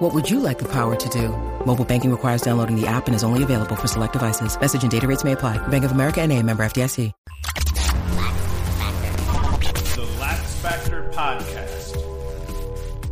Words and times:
What 0.00 0.14
would 0.14 0.30
you 0.30 0.40
like 0.40 0.58
the 0.58 0.68
power 0.68 0.96
to 0.96 1.08
do? 1.10 1.28
Mobile 1.66 1.84
banking 1.84 2.10
requires 2.10 2.40
downloading 2.40 2.74
the 2.74 2.86
app 2.86 3.06
and 3.06 3.14
is 3.14 3.22
only 3.22 3.42
available 3.42 3.76
for 3.76 3.86
select 3.86 4.14
devices. 4.14 4.58
Message 4.58 4.82
and 4.82 4.90
data 4.90 5.06
rates 5.06 5.24
may 5.24 5.32
apply. 5.32 5.58
Bank 5.68 5.84
of 5.84 5.92
America 5.92 6.22
and 6.22 6.32
a 6.32 6.42
member 6.42 6.62
FDIC. 6.62 7.12
The 9.94 10.16
Lax 10.18 10.54
Factor 10.60 11.10
Podcast. 11.12 12.19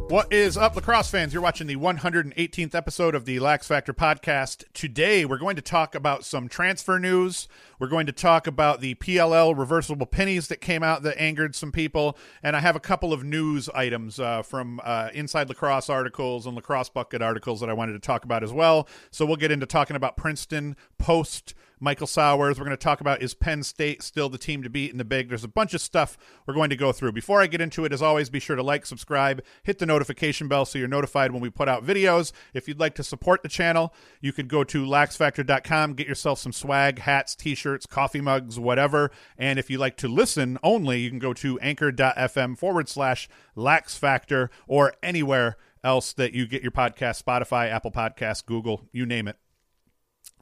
What 0.08 0.32
is 0.32 0.56
up, 0.56 0.74
lacrosse 0.74 1.10
fans? 1.10 1.34
You're 1.34 1.42
watching 1.42 1.66
the 1.66 1.76
118th 1.76 2.74
episode 2.74 3.14
of 3.14 3.26
the 3.26 3.40
Lax 3.40 3.68
Factor 3.68 3.92
Podcast. 3.92 4.64
Today, 4.72 5.26
we're 5.26 5.36
going 5.36 5.56
to 5.56 5.60
talk 5.60 5.94
about 5.94 6.24
some 6.24 6.48
transfer 6.48 6.98
news. 6.98 7.46
We're 7.78 7.88
going 7.88 8.06
to 8.06 8.12
talk 8.12 8.46
about 8.46 8.80
the 8.80 8.94
PLL 8.94 9.54
reversible 9.54 10.06
pinnies 10.06 10.48
that 10.48 10.62
came 10.62 10.82
out 10.82 11.02
that 11.02 11.20
angered 11.20 11.54
some 11.54 11.72
people. 11.72 12.16
And 12.42 12.56
I 12.56 12.60
have 12.60 12.74
a 12.74 12.80
couple 12.80 13.12
of 13.12 13.22
news 13.22 13.68
items 13.74 14.18
uh, 14.18 14.40
from 14.40 14.80
uh, 14.82 15.10
Inside 15.12 15.50
Lacrosse 15.50 15.90
articles 15.90 16.46
and 16.46 16.56
Lacrosse 16.56 16.88
Bucket 16.88 17.20
articles 17.20 17.60
that 17.60 17.68
I 17.68 17.74
wanted 17.74 17.92
to 17.92 17.98
talk 17.98 18.24
about 18.24 18.42
as 18.42 18.50
well. 18.50 18.88
So 19.10 19.26
we'll 19.26 19.36
get 19.36 19.52
into 19.52 19.66
talking 19.66 19.94
about 19.94 20.16
Princeton 20.16 20.74
post 20.96 21.52
Michael 21.80 22.06
Sowers. 22.06 22.58
We're 22.58 22.64
going 22.64 22.76
to 22.76 22.82
talk 22.82 23.00
about 23.00 23.22
is 23.22 23.34
Penn 23.34 23.62
State 23.62 24.02
still 24.02 24.28
the 24.28 24.38
team 24.38 24.62
to 24.62 24.70
beat 24.70 24.90
in 24.90 24.98
the 24.98 25.04
big? 25.04 25.28
There's 25.28 25.44
a 25.44 25.48
bunch 25.48 25.74
of 25.74 25.80
stuff 25.80 26.18
we're 26.46 26.54
going 26.54 26.70
to 26.70 26.76
go 26.76 26.92
through. 26.92 27.12
Before 27.12 27.40
I 27.40 27.46
get 27.46 27.60
into 27.60 27.84
it, 27.84 27.92
as 27.92 28.02
always, 28.02 28.30
be 28.30 28.40
sure 28.40 28.56
to 28.56 28.62
like, 28.62 28.86
subscribe, 28.86 29.42
hit 29.62 29.78
the 29.78 29.86
notification 29.86 30.48
bell 30.48 30.64
so 30.64 30.78
you're 30.78 30.88
notified 30.88 31.32
when 31.32 31.40
we 31.40 31.50
put 31.50 31.68
out 31.68 31.84
videos. 31.84 32.32
If 32.54 32.68
you'd 32.68 32.80
like 32.80 32.94
to 32.96 33.02
support 33.02 33.42
the 33.42 33.48
channel, 33.48 33.94
you 34.20 34.32
could 34.32 34.48
go 34.48 34.64
to 34.64 34.84
laxfactor.com, 34.84 35.94
get 35.94 36.08
yourself 36.08 36.38
some 36.38 36.52
swag, 36.52 37.00
hats, 37.00 37.34
t 37.34 37.54
shirts, 37.54 37.86
coffee 37.86 38.20
mugs, 38.20 38.58
whatever. 38.58 39.10
And 39.36 39.58
if 39.58 39.70
you 39.70 39.78
like 39.78 39.96
to 39.98 40.08
listen 40.08 40.58
only, 40.62 41.00
you 41.00 41.10
can 41.10 41.18
go 41.18 41.32
to 41.34 41.58
anchor.fm 41.60 42.58
forward 42.58 42.88
slash 42.88 43.28
laxfactor 43.56 44.48
or 44.66 44.94
anywhere 45.02 45.56
else 45.84 46.12
that 46.12 46.34
you 46.34 46.46
get 46.46 46.62
your 46.62 46.72
podcast 46.72 47.22
Spotify, 47.22 47.70
Apple 47.70 47.90
Podcasts, 47.90 48.44
Google, 48.44 48.88
you 48.92 49.06
name 49.06 49.28
it. 49.28 49.36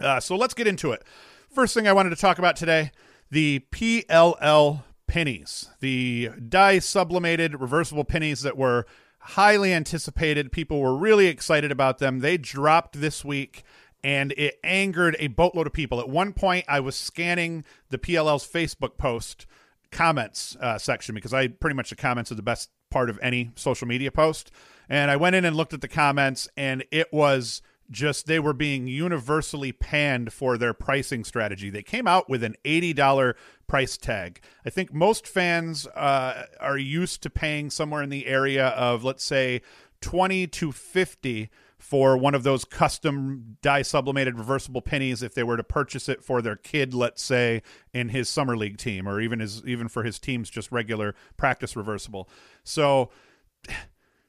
Uh, 0.01 0.21
so 0.21 0.37
let's 0.37 0.55
get 0.55 0.67
into 0.67 0.93
it. 0.93 1.03
First 1.51 1.75
thing 1.75 1.89
I 1.89 1.93
wanted 1.93 2.11
to 2.11 2.17
talk 2.17 2.39
about 2.39 2.57
today 2.57 2.91
the 3.31 3.65
PLL 3.73 4.85
pinnies, 5.11 5.69
the 5.81 6.31
dye 6.49 6.79
sublimated 6.79 7.61
reversible 7.61 8.05
pinnies 8.05 8.43
that 8.43 8.57
were 8.57 8.87
highly 9.21 9.73
anticipated. 9.73 10.53
People 10.53 10.81
were 10.81 10.97
really 10.97 11.27
excited 11.27 11.73
about 11.73 11.99
them. 11.99 12.21
They 12.21 12.37
dropped 12.37 13.01
this 13.01 13.25
week 13.25 13.65
and 14.05 14.33
it 14.37 14.59
angered 14.63 15.17
a 15.19 15.27
boatload 15.29 15.67
of 15.67 15.73
people. 15.73 15.99
At 15.99 16.09
one 16.09 16.33
point, 16.33 16.65
I 16.69 16.79
was 16.79 16.95
scanning 16.95 17.65
the 17.91 17.99
PLL's 17.99 18.47
Facebook 18.47 18.99
post 18.99 19.47
comments 19.91 20.57
uh, 20.61 20.79
section 20.79 21.15
because 21.15 21.35
I 21.35 21.49
pretty 21.49 21.75
much 21.75 21.91
the 21.91 21.97
comments 21.97 22.31
are 22.31 22.37
the 22.37 22.43
best 22.43 22.71
part 22.91 23.11
of 23.11 23.19
any 23.21 23.51
social 23.57 23.89
media 23.89 24.13
post. 24.13 24.53
And 24.89 25.11
I 25.11 25.17
went 25.17 25.35
in 25.35 25.45
and 25.45 25.57
looked 25.57 25.73
at 25.73 25.81
the 25.81 25.89
comments, 25.89 26.49
and 26.57 26.85
it 26.93 27.13
was 27.13 27.63
just 27.91 28.27
they 28.27 28.39
were 28.39 28.53
being 28.53 28.87
universally 28.87 29.73
panned 29.73 30.33
for 30.33 30.59
their 30.59 30.75
pricing 30.75 31.25
strategy. 31.25 31.71
They 31.71 31.83
came 31.83 32.07
out 32.07 32.29
with 32.29 32.43
an 32.43 32.57
$80 32.65 33.35
price 33.67 33.97
tag. 33.97 34.41
I 34.65 34.71
think 34.71 34.93
most 34.93 35.27
fans 35.27 35.87
uh, 35.89 36.45
are 36.61 36.79
used 36.79 37.23
to 37.23 37.31
paying 37.31 37.71
somewhere 37.71 38.03
in 38.03 38.11
the 38.11 38.27
area 38.27 38.69
of, 38.69 39.05
let's 39.05 39.25
say, 39.25 39.63
20 40.01 40.47
to 40.49 40.73
50 40.73 41.51
for 41.79 42.17
one 42.17 42.35
of 42.35 42.43
those 42.43 42.65
custom 42.65 43.57
dye 43.63 43.83
sublimated 43.83 44.39
reversible 44.39 44.83
pinnies 44.83 45.23
if 45.23 45.35
they 45.35 45.43
were 45.43 45.57
to 45.57 45.63
purchase 45.63 46.09
it 46.09 46.25
for 46.25 46.41
their 46.41 46.57
kid 46.57 46.95
let's 46.95 47.23
say 47.23 47.63
in 47.93 48.09
his 48.09 48.29
summer 48.29 48.57
league 48.57 48.79
team 48.79 49.07
or 49.07 49.21
even 49.21 49.41
his 49.41 49.63
even 49.67 49.87
for 49.87 50.03
his 50.03 50.19
team's 50.19 50.49
just 50.49 50.73
regular 50.73 51.15
practice 51.37 51.77
reversible 51.77 52.29
so 52.65 53.11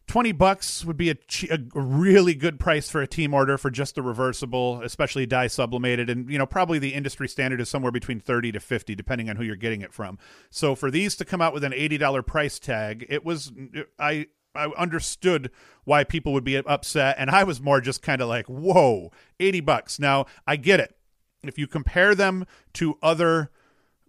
20 0.08 0.32
bucks 0.32 0.86
would 0.86 0.96
be 0.96 1.10
a, 1.10 1.18
a, 1.52 1.60
really 1.74 2.34
good 2.34 2.60
price 2.60 2.90
for 2.90 3.02
a 3.02 3.08
team 3.08 3.34
order 3.34 3.58
for 3.58 3.70
just 3.70 3.96
the 3.96 4.02
reversible 4.02 4.82
especially 4.82 5.26
dye 5.26 5.48
sublimated. 5.48 6.10
And 6.10 6.30
you 6.30 6.38
know 6.38 6.46
probably 6.46 6.80
the 6.80 6.94
industry 6.94 7.28
standard 7.28 7.60
is 7.60 7.70
somewhere 7.70 7.92
between 7.92 8.20
30 8.20 8.54
to 8.54 8.60
50 8.60 8.96
depending 8.96 9.30
on 9.30 9.36
who 9.36 9.44
you're 9.44 9.56
getting 9.56 9.82
it 9.82 9.94
from. 9.94 10.18
So 10.50 10.76
for 10.76 10.90
these 10.90 11.16
to 11.18 11.26
come 11.26 11.42
out 11.42 11.54
with 11.54 11.64
an 11.64 11.74
$80 11.74 12.26
price 12.26 12.58
tag 12.58 13.06
it 13.10 13.26
was 13.26 13.52
i 14.00 14.28
i 14.56 14.66
understood 14.78 15.52
why 15.84 16.04
people 16.04 16.34
would 16.34 16.46
be 16.46 16.58
upset. 16.58 17.18
And 17.20 17.30
i 17.30 17.44
was 17.44 17.62
more 17.62 17.82
just 17.82 18.02
kind 18.02 18.22
of 18.22 18.30
like 18.30 18.48
whoa 18.48 19.12
80 19.40 19.60
bucks. 19.62 20.00
Now 20.00 20.26
i 20.46 20.56
get 20.56 20.80
it. 20.80 20.96
If 21.44 21.58
you 21.58 21.68
compare 21.68 22.16
them 22.16 22.46
to 22.74 22.98
other 23.02 23.52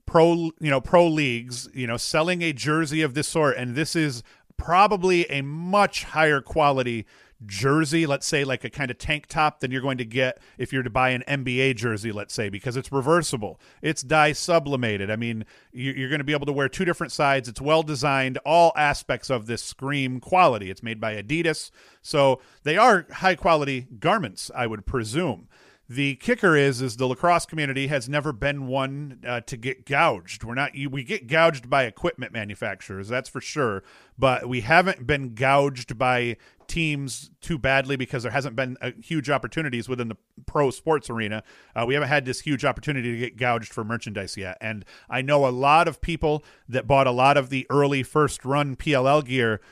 pro 0.08 0.50
you 0.58 0.70
know 0.70 0.80
pro 0.80 1.06
leagues 1.06 1.68
you 1.74 1.86
know 1.86 1.98
selling 1.98 2.40
a 2.40 2.50
jersey 2.50 3.02
of 3.02 3.12
this 3.12 3.28
sort 3.28 3.58
and 3.58 3.74
this 3.74 3.94
is 3.94 4.22
probably 4.58 5.24
a 5.30 5.42
much 5.42 6.04
higher 6.04 6.42
quality 6.42 7.06
jersey, 7.46 8.04
let's 8.04 8.26
say 8.26 8.44
like 8.44 8.64
a 8.64 8.70
kind 8.70 8.90
of 8.90 8.98
tank 8.98 9.26
top, 9.26 9.60
than 9.60 9.70
you're 9.70 9.80
going 9.80 9.98
to 9.98 10.04
get 10.04 10.40
if 10.58 10.72
you're 10.72 10.82
to 10.82 10.90
buy 10.90 11.10
an 11.10 11.22
NBA 11.28 11.76
jersey, 11.76 12.12
let's 12.12 12.34
say, 12.34 12.48
because 12.48 12.76
it's 12.76 12.90
reversible. 12.90 13.60
It's 13.80 14.02
dye 14.02 14.32
sublimated. 14.32 15.10
I 15.10 15.16
mean, 15.16 15.44
you're 15.72 16.08
going 16.08 16.18
to 16.18 16.24
be 16.24 16.32
able 16.32 16.46
to 16.46 16.52
wear 16.52 16.68
two 16.68 16.84
different 16.84 17.12
sides. 17.12 17.48
It's 17.48 17.60
well 17.60 17.82
designed. 17.82 18.38
All 18.44 18.72
aspects 18.76 19.30
of 19.30 19.46
this 19.46 19.62
scream 19.62 20.20
quality. 20.20 20.70
It's 20.70 20.82
made 20.82 21.00
by 21.00 21.14
Adidas. 21.14 21.70
So 22.02 22.40
they 22.64 22.76
are 22.76 23.06
high 23.10 23.36
quality 23.36 23.86
garments, 23.98 24.50
I 24.54 24.66
would 24.66 24.84
presume. 24.84 25.48
The 25.90 26.16
kicker 26.16 26.54
is, 26.54 26.82
is 26.82 26.98
the 26.98 27.06
lacrosse 27.06 27.46
community 27.46 27.86
has 27.86 28.10
never 28.10 28.30
been 28.30 28.66
one 28.66 29.20
uh, 29.26 29.40
to 29.42 29.56
get 29.56 29.86
gouged. 29.86 30.44
We're 30.44 30.54
not, 30.54 30.72
we 30.90 31.02
get 31.02 31.26
gouged 31.26 31.70
by 31.70 31.84
equipment 31.84 32.30
manufacturers, 32.30 33.08
that's 33.08 33.30
for 33.30 33.40
sure, 33.40 33.82
but 34.18 34.46
we 34.46 34.60
haven't 34.60 35.06
been 35.06 35.34
gouged 35.34 35.96
by 35.96 36.36
teams 36.66 37.30
too 37.40 37.56
badly 37.56 37.96
because 37.96 38.22
there 38.22 38.32
hasn't 38.32 38.54
been 38.54 38.76
uh, 38.82 38.90
huge 39.02 39.30
opportunities 39.30 39.88
within 39.88 40.08
the 40.08 40.16
pro 40.44 40.70
sports 40.70 41.08
arena. 41.08 41.42
Uh, 41.74 41.86
we 41.86 41.94
haven't 41.94 42.10
had 42.10 42.26
this 42.26 42.40
huge 42.40 42.66
opportunity 42.66 43.10
to 43.10 43.18
get 43.18 43.38
gouged 43.38 43.72
for 43.72 43.82
merchandise 43.82 44.36
yet. 44.36 44.58
And 44.60 44.84
I 45.08 45.22
know 45.22 45.46
a 45.46 45.48
lot 45.48 45.88
of 45.88 46.02
people 46.02 46.44
that 46.68 46.86
bought 46.86 47.06
a 47.06 47.12
lot 47.12 47.38
of 47.38 47.48
the 47.48 47.66
early 47.70 48.02
first 48.02 48.44
run 48.44 48.76
PLL 48.76 49.24
gear 49.24 49.62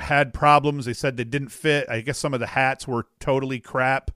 had 0.00 0.34
problems. 0.34 0.86
They 0.86 0.92
said 0.92 1.16
they 1.16 1.22
didn't 1.22 1.50
fit. 1.50 1.88
I 1.88 2.00
guess 2.00 2.18
some 2.18 2.34
of 2.34 2.40
the 2.40 2.48
hats 2.48 2.88
were 2.88 3.06
totally 3.20 3.60
crap 3.60 4.10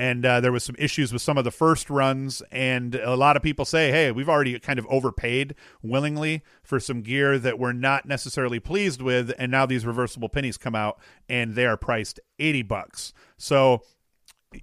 and 0.00 0.24
uh, 0.24 0.40
there 0.40 0.50
was 0.50 0.64
some 0.64 0.76
issues 0.78 1.12
with 1.12 1.20
some 1.20 1.36
of 1.36 1.44
the 1.44 1.50
first 1.50 1.90
runs 1.90 2.42
and 2.50 2.94
a 2.94 3.14
lot 3.14 3.36
of 3.36 3.42
people 3.42 3.66
say 3.66 3.90
hey 3.90 4.10
we've 4.10 4.30
already 4.30 4.58
kind 4.58 4.78
of 4.78 4.86
overpaid 4.88 5.54
willingly 5.82 6.42
for 6.62 6.80
some 6.80 7.02
gear 7.02 7.38
that 7.38 7.58
we're 7.58 7.72
not 7.72 8.06
necessarily 8.06 8.58
pleased 8.58 9.02
with 9.02 9.30
and 9.38 9.52
now 9.52 9.66
these 9.66 9.84
reversible 9.84 10.30
pinnies 10.30 10.58
come 10.58 10.74
out 10.74 10.98
and 11.28 11.54
they 11.54 11.66
are 11.66 11.76
priced 11.76 12.18
80 12.38 12.62
bucks 12.62 13.12
so 13.36 13.82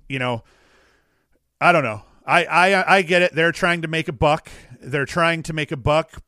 you 0.10 0.18
know 0.18 0.44
i 1.62 1.72
don't 1.72 1.84
know 1.84 2.02
I, 2.30 2.44
I 2.44 2.96
I 2.98 3.02
get 3.04 3.22
it. 3.22 3.34
They're 3.34 3.54
trying 3.54 3.84
to 3.84 3.88
make 3.88 4.10
a 4.10 4.12
buck. 4.12 4.50
They're 4.82 5.06
trying 5.06 5.44
to 5.44 5.54
make 5.54 5.72
a 5.72 5.78
buck, 5.78 6.22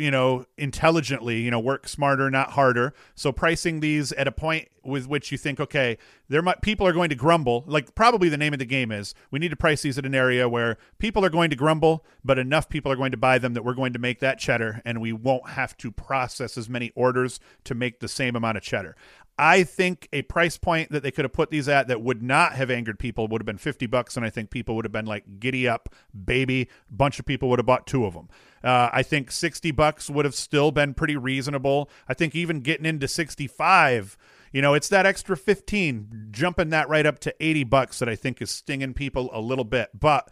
you 0.00 0.10
know, 0.10 0.46
intelligently. 0.56 1.40
You 1.40 1.50
know, 1.50 1.60
work 1.60 1.88
smarter, 1.88 2.30
not 2.30 2.52
harder. 2.52 2.94
So 3.14 3.32
pricing 3.32 3.80
these 3.80 4.12
at 4.12 4.26
a 4.26 4.32
point 4.32 4.68
with 4.82 5.06
which 5.06 5.30
you 5.30 5.38
think, 5.38 5.60
okay, 5.60 5.98
there 6.28 6.42
might 6.42 6.62
people 6.62 6.86
are 6.86 6.92
going 6.92 7.10
to 7.10 7.14
grumble. 7.14 7.64
Like 7.66 7.94
probably 7.94 8.28
the 8.28 8.36
name 8.36 8.52
of 8.52 8.58
the 8.58 8.64
game 8.64 8.90
is 8.90 9.14
we 9.30 9.38
need 9.38 9.50
to 9.50 9.56
price 9.56 9.82
these 9.82 9.98
at 9.98 10.06
an 10.06 10.14
area 10.14 10.48
where 10.48 10.78
people 10.98 11.24
are 11.24 11.30
going 11.30 11.50
to 11.50 11.56
grumble, 11.56 12.04
but 12.24 12.38
enough 12.38 12.68
people 12.68 12.90
are 12.90 12.96
going 12.96 13.10
to 13.10 13.16
buy 13.16 13.38
them 13.38 13.54
that 13.54 13.64
we're 13.64 13.74
going 13.74 13.92
to 13.92 13.98
make 13.98 14.20
that 14.20 14.38
cheddar, 14.38 14.80
and 14.84 15.00
we 15.00 15.12
won't 15.12 15.50
have 15.50 15.76
to 15.78 15.90
process 15.90 16.56
as 16.56 16.68
many 16.68 16.92
orders 16.94 17.40
to 17.64 17.74
make 17.74 18.00
the 18.00 18.08
same 18.08 18.36
amount 18.36 18.56
of 18.56 18.62
cheddar. 18.62 18.96
I 19.38 19.64
think 19.64 20.08
a 20.12 20.22
price 20.22 20.58
point 20.58 20.90
that 20.92 21.02
they 21.02 21.10
could 21.10 21.24
have 21.24 21.32
put 21.32 21.50
these 21.50 21.68
at 21.68 21.88
that 21.88 22.02
would 22.02 22.22
not 22.22 22.52
have 22.52 22.70
angered 22.70 22.98
people 22.98 23.26
would 23.28 23.40
have 23.40 23.46
been 23.46 23.58
50 23.58 23.86
bucks. 23.86 24.16
And 24.16 24.26
I 24.26 24.30
think 24.30 24.50
people 24.50 24.76
would 24.76 24.84
have 24.84 24.92
been 24.92 25.06
like, 25.06 25.40
giddy 25.40 25.66
up, 25.66 25.94
baby. 26.24 26.62
A 26.62 26.92
bunch 26.92 27.18
of 27.18 27.24
people 27.24 27.48
would 27.48 27.58
have 27.58 27.66
bought 27.66 27.86
two 27.86 28.04
of 28.04 28.14
them. 28.14 28.28
Uh, 28.62 28.90
I 28.92 29.02
think 29.02 29.30
60 29.30 29.70
bucks 29.70 30.10
would 30.10 30.24
have 30.26 30.34
still 30.34 30.70
been 30.70 30.92
pretty 30.92 31.16
reasonable. 31.16 31.88
I 32.08 32.14
think 32.14 32.34
even 32.34 32.60
getting 32.60 32.84
into 32.84 33.08
65, 33.08 34.18
you 34.52 34.60
know, 34.60 34.74
it's 34.74 34.88
that 34.88 35.06
extra 35.06 35.36
15, 35.36 36.28
jumping 36.30 36.70
that 36.70 36.88
right 36.88 37.06
up 37.06 37.18
to 37.20 37.34
80 37.40 37.64
bucks 37.64 37.98
that 38.00 38.08
I 38.08 38.16
think 38.16 38.42
is 38.42 38.50
stinging 38.50 38.92
people 38.94 39.30
a 39.32 39.40
little 39.40 39.64
bit. 39.64 39.90
But 39.98 40.28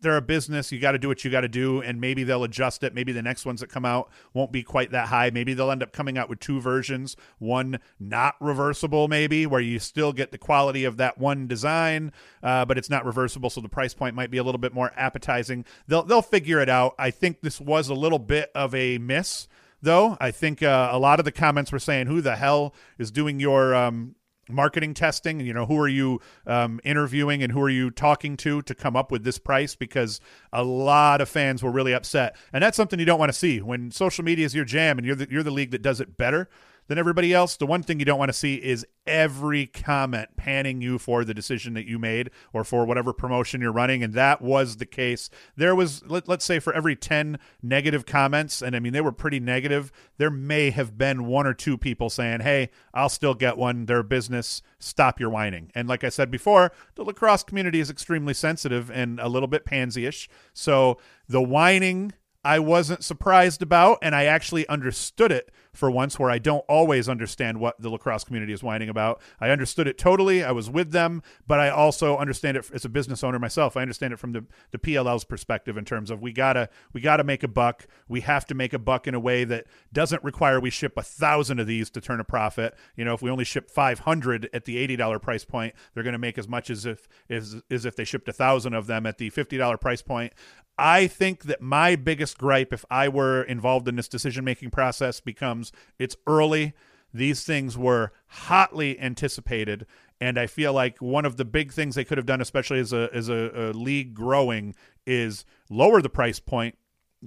they're 0.00 0.16
a 0.16 0.22
business. 0.22 0.72
You 0.72 0.80
got 0.80 0.92
to 0.92 0.98
do 0.98 1.08
what 1.08 1.24
you 1.24 1.30
got 1.30 1.42
to 1.42 1.48
do, 1.48 1.80
and 1.82 2.00
maybe 2.00 2.24
they'll 2.24 2.44
adjust 2.44 2.82
it. 2.82 2.94
Maybe 2.94 3.12
the 3.12 3.22
next 3.22 3.44
ones 3.44 3.60
that 3.60 3.68
come 3.68 3.84
out 3.84 4.10
won't 4.32 4.52
be 4.52 4.62
quite 4.62 4.90
that 4.92 5.08
high. 5.08 5.30
Maybe 5.30 5.54
they'll 5.54 5.70
end 5.70 5.82
up 5.82 5.92
coming 5.92 6.18
out 6.18 6.28
with 6.28 6.40
two 6.40 6.60
versions, 6.60 7.16
one 7.38 7.78
not 7.98 8.36
reversible, 8.40 9.08
maybe 9.08 9.46
where 9.46 9.60
you 9.60 9.78
still 9.78 10.12
get 10.12 10.32
the 10.32 10.38
quality 10.38 10.84
of 10.84 10.96
that 10.98 11.18
one 11.18 11.46
design, 11.46 12.12
uh, 12.42 12.64
but 12.64 12.78
it's 12.78 12.90
not 12.90 13.04
reversible, 13.04 13.50
so 13.50 13.60
the 13.60 13.68
price 13.68 13.94
point 13.94 14.14
might 14.14 14.30
be 14.30 14.38
a 14.38 14.44
little 14.44 14.58
bit 14.58 14.74
more 14.74 14.92
appetizing. 14.96 15.64
They'll 15.86 16.02
they'll 16.02 16.22
figure 16.22 16.60
it 16.60 16.68
out. 16.68 16.94
I 16.98 17.10
think 17.10 17.40
this 17.40 17.60
was 17.60 17.88
a 17.88 17.94
little 17.94 18.18
bit 18.18 18.50
of 18.54 18.74
a 18.74 18.98
miss 18.98 19.48
though. 19.82 20.16
I 20.20 20.30
think 20.30 20.62
uh, 20.62 20.90
a 20.92 20.98
lot 20.98 21.18
of 21.18 21.24
the 21.24 21.32
comments 21.32 21.72
were 21.72 21.78
saying, 21.78 22.06
"Who 22.06 22.20
the 22.20 22.36
hell 22.36 22.74
is 22.98 23.10
doing 23.10 23.40
your 23.40 23.74
um, 23.74 24.14
marketing 24.52 24.94
testing 24.94 25.40
you 25.40 25.52
know 25.52 25.66
who 25.66 25.78
are 25.78 25.88
you 25.88 26.20
um, 26.46 26.80
interviewing 26.84 27.42
and 27.42 27.52
who 27.52 27.60
are 27.60 27.70
you 27.70 27.90
talking 27.90 28.36
to 28.38 28.62
to 28.62 28.74
come 28.74 28.96
up 28.96 29.10
with 29.10 29.24
this 29.24 29.38
price? 29.38 29.74
Because 29.74 30.20
a 30.52 30.62
lot 30.62 31.20
of 31.20 31.28
fans 31.28 31.62
were 31.62 31.70
really 31.70 31.92
upset. 31.92 32.36
And 32.52 32.62
that's 32.62 32.76
something 32.76 32.98
you 32.98 33.06
don't 33.06 33.18
want 33.18 33.32
to 33.32 33.38
see. 33.38 33.60
When 33.60 33.90
social 33.90 34.24
media 34.24 34.46
is 34.46 34.54
your 34.54 34.64
jam 34.64 34.98
and 34.98 35.06
you're 35.06 35.16
the, 35.16 35.28
you're 35.30 35.42
the 35.42 35.50
league 35.50 35.70
that 35.72 35.82
does 35.82 36.00
it 36.00 36.16
better 36.16 36.48
than 36.90 36.98
everybody 36.98 37.32
else. 37.32 37.56
The 37.56 37.66
one 37.66 37.84
thing 37.84 38.00
you 38.00 38.04
don't 38.04 38.18
want 38.18 38.30
to 38.30 38.36
see 38.36 38.56
is 38.56 38.84
every 39.06 39.68
comment 39.68 40.30
panning 40.36 40.82
you 40.82 40.98
for 40.98 41.24
the 41.24 41.32
decision 41.32 41.72
that 41.74 41.86
you 41.86 42.00
made 42.00 42.32
or 42.52 42.64
for 42.64 42.84
whatever 42.84 43.12
promotion 43.12 43.60
you're 43.60 43.70
running. 43.70 44.02
And 44.02 44.12
that 44.14 44.42
was 44.42 44.78
the 44.78 44.86
case. 44.86 45.30
There 45.54 45.76
was, 45.76 46.02
let, 46.06 46.28
us 46.28 46.42
say, 46.42 46.58
for 46.58 46.72
every 46.72 46.96
10 46.96 47.38
negative 47.62 48.06
comments, 48.06 48.60
and 48.60 48.74
I 48.74 48.80
mean, 48.80 48.92
they 48.92 49.00
were 49.00 49.12
pretty 49.12 49.38
negative, 49.38 49.92
there 50.18 50.32
may 50.32 50.70
have 50.70 50.98
been 50.98 51.26
one 51.26 51.46
or 51.46 51.54
two 51.54 51.78
people 51.78 52.10
saying, 52.10 52.40
hey, 52.40 52.70
I'll 52.92 53.08
still 53.08 53.34
get 53.34 53.56
one. 53.56 53.86
They're 53.86 54.02
business. 54.02 54.60
Stop 54.80 55.20
your 55.20 55.30
whining. 55.30 55.70
And 55.76 55.86
like 55.86 56.02
I 56.02 56.08
said 56.08 56.28
before, 56.28 56.72
the 56.96 57.04
lacrosse 57.04 57.44
community 57.44 57.78
is 57.78 57.88
extremely 57.88 58.34
sensitive 58.34 58.90
and 58.90 59.20
a 59.20 59.28
little 59.28 59.46
bit 59.46 59.64
pansy 59.64 60.06
ish. 60.06 60.28
So 60.54 60.98
the 61.28 61.40
whining. 61.40 62.14
I 62.42 62.58
wasn't 62.58 63.04
surprised 63.04 63.60
about, 63.60 63.98
and 64.00 64.14
I 64.14 64.24
actually 64.24 64.66
understood 64.66 65.30
it 65.30 65.50
for 65.72 65.90
once 65.90 66.18
where 66.18 66.30
I 66.30 66.38
don't 66.38 66.64
always 66.68 67.08
understand 67.08 67.58
what 67.58 67.80
the 67.80 67.88
lacrosse 67.88 68.24
community 68.24 68.52
is 68.52 68.62
whining 68.62 68.88
about. 68.88 69.20
I 69.40 69.50
understood 69.50 69.86
it 69.86 69.98
totally. 69.98 70.44
I 70.44 70.52
was 70.52 70.68
with 70.68 70.90
them, 70.92 71.22
but 71.46 71.58
I 71.60 71.70
also 71.70 72.16
understand 72.16 72.56
it 72.56 72.70
as 72.72 72.84
a 72.84 72.88
business 72.88 73.24
owner 73.24 73.38
myself. 73.38 73.76
I 73.76 73.82
understand 73.82 74.12
it 74.12 74.18
from 74.18 74.32
the, 74.32 74.44
the 74.72 74.78
PLL's 74.78 75.24
perspective 75.24 75.76
in 75.76 75.84
terms 75.84 76.10
of 76.10 76.20
we 76.20 76.32
gotta 76.32 76.68
we 76.92 77.00
gotta 77.00 77.24
make 77.24 77.42
a 77.42 77.48
buck. 77.48 77.86
We 78.08 78.20
have 78.20 78.44
to 78.46 78.54
make 78.54 78.72
a 78.72 78.78
buck 78.78 79.06
in 79.06 79.14
a 79.14 79.20
way 79.20 79.44
that 79.44 79.66
doesn't 79.92 80.22
require 80.22 80.60
we 80.60 80.70
ship 80.70 80.96
a 80.96 81.02
thousand 81.02 81.60
of 81.60 81.66
these 81.66 81.90
to 81.90 82.00
turn 82.00 82.20
a 82.20 82.24
profit. 82.24 82.74
You 82.96 83.04
know, 83.04 83.14
if 83.14 83.22
we 83.22 83.30
only 83.30 83.44
ship 83.44 83.70
five 83.70 84.00
hundred 84.00 84.50
at 84.52 84.64
the 84.64 84.76
eighty 84.76 84.96
dollar 84.96 85.18
price 85.18 85.44
point, 85.44 85.74
they're 85.94 86.10
to 86.10 86.18
make 86.18 86.38
as 86.38 86.48
much 86.48 86.70
as 86.70 86.86
if 86.86 87.08
as, 87.28 87.62
as 87.70 87.84
if 87.84 87.96
they 87.96 88.04
shipped 88.04 88.28
a 88.28 88.32
thousand 88.32 88.74
of 88.74 88.86
them 88.86 89.06
at 89.06 89.18
the 89.18 89.30
fifty 89.30 89.56
dollar 89.56 89.76
price 89.76 90.02
point. 90.02 90.32
I 90.78 91.08
think 91.08 91.44
that 91.44 91.60
my 91.60 91.94
biggest 91.94 92.38
gripe, 92.38 92.72
if 92.72 92.86
I 92.90 93.08
were 93.08 93.42
involved 93.42 93.86
in 93.86 93.96
this 93.96 94.08
decision 94.08 94.44
making 94.44 94.70
process, 94.70 95.20
becomes 95.20 95.59
it's 95.98 96.16
early. 96.26 96.74
These 97.12 97.44
things 97.44 97.76
were 97.76 98.12
hotly 98.26 98.98
anticipated, 99.00 99.86
and 100.20 100.38
I 100.38 100.46
feel 100.46 100.72
like 100.72 100.98
one 100.98 101.24
of 101.24 101.36
the 101.36 101.44
big 101.44 101.72
things 101.72 101.94
they 101.94 102.04
could 102.04 102.18
have 102.18 102.26
done, 102.26 102.40
especially 102.40 102.78
as 102.78 102.92
a 102.92 103.08
as 103.12 103.28
a, 103.28 103.50
a 103.54 103.66
league 103.72 104.14
growing, 104.14 104.74
is 105.06 105.44
lower 105.68 106.00
the 106.00 106.08
price 106.08 106.38
point, 106.38 106.76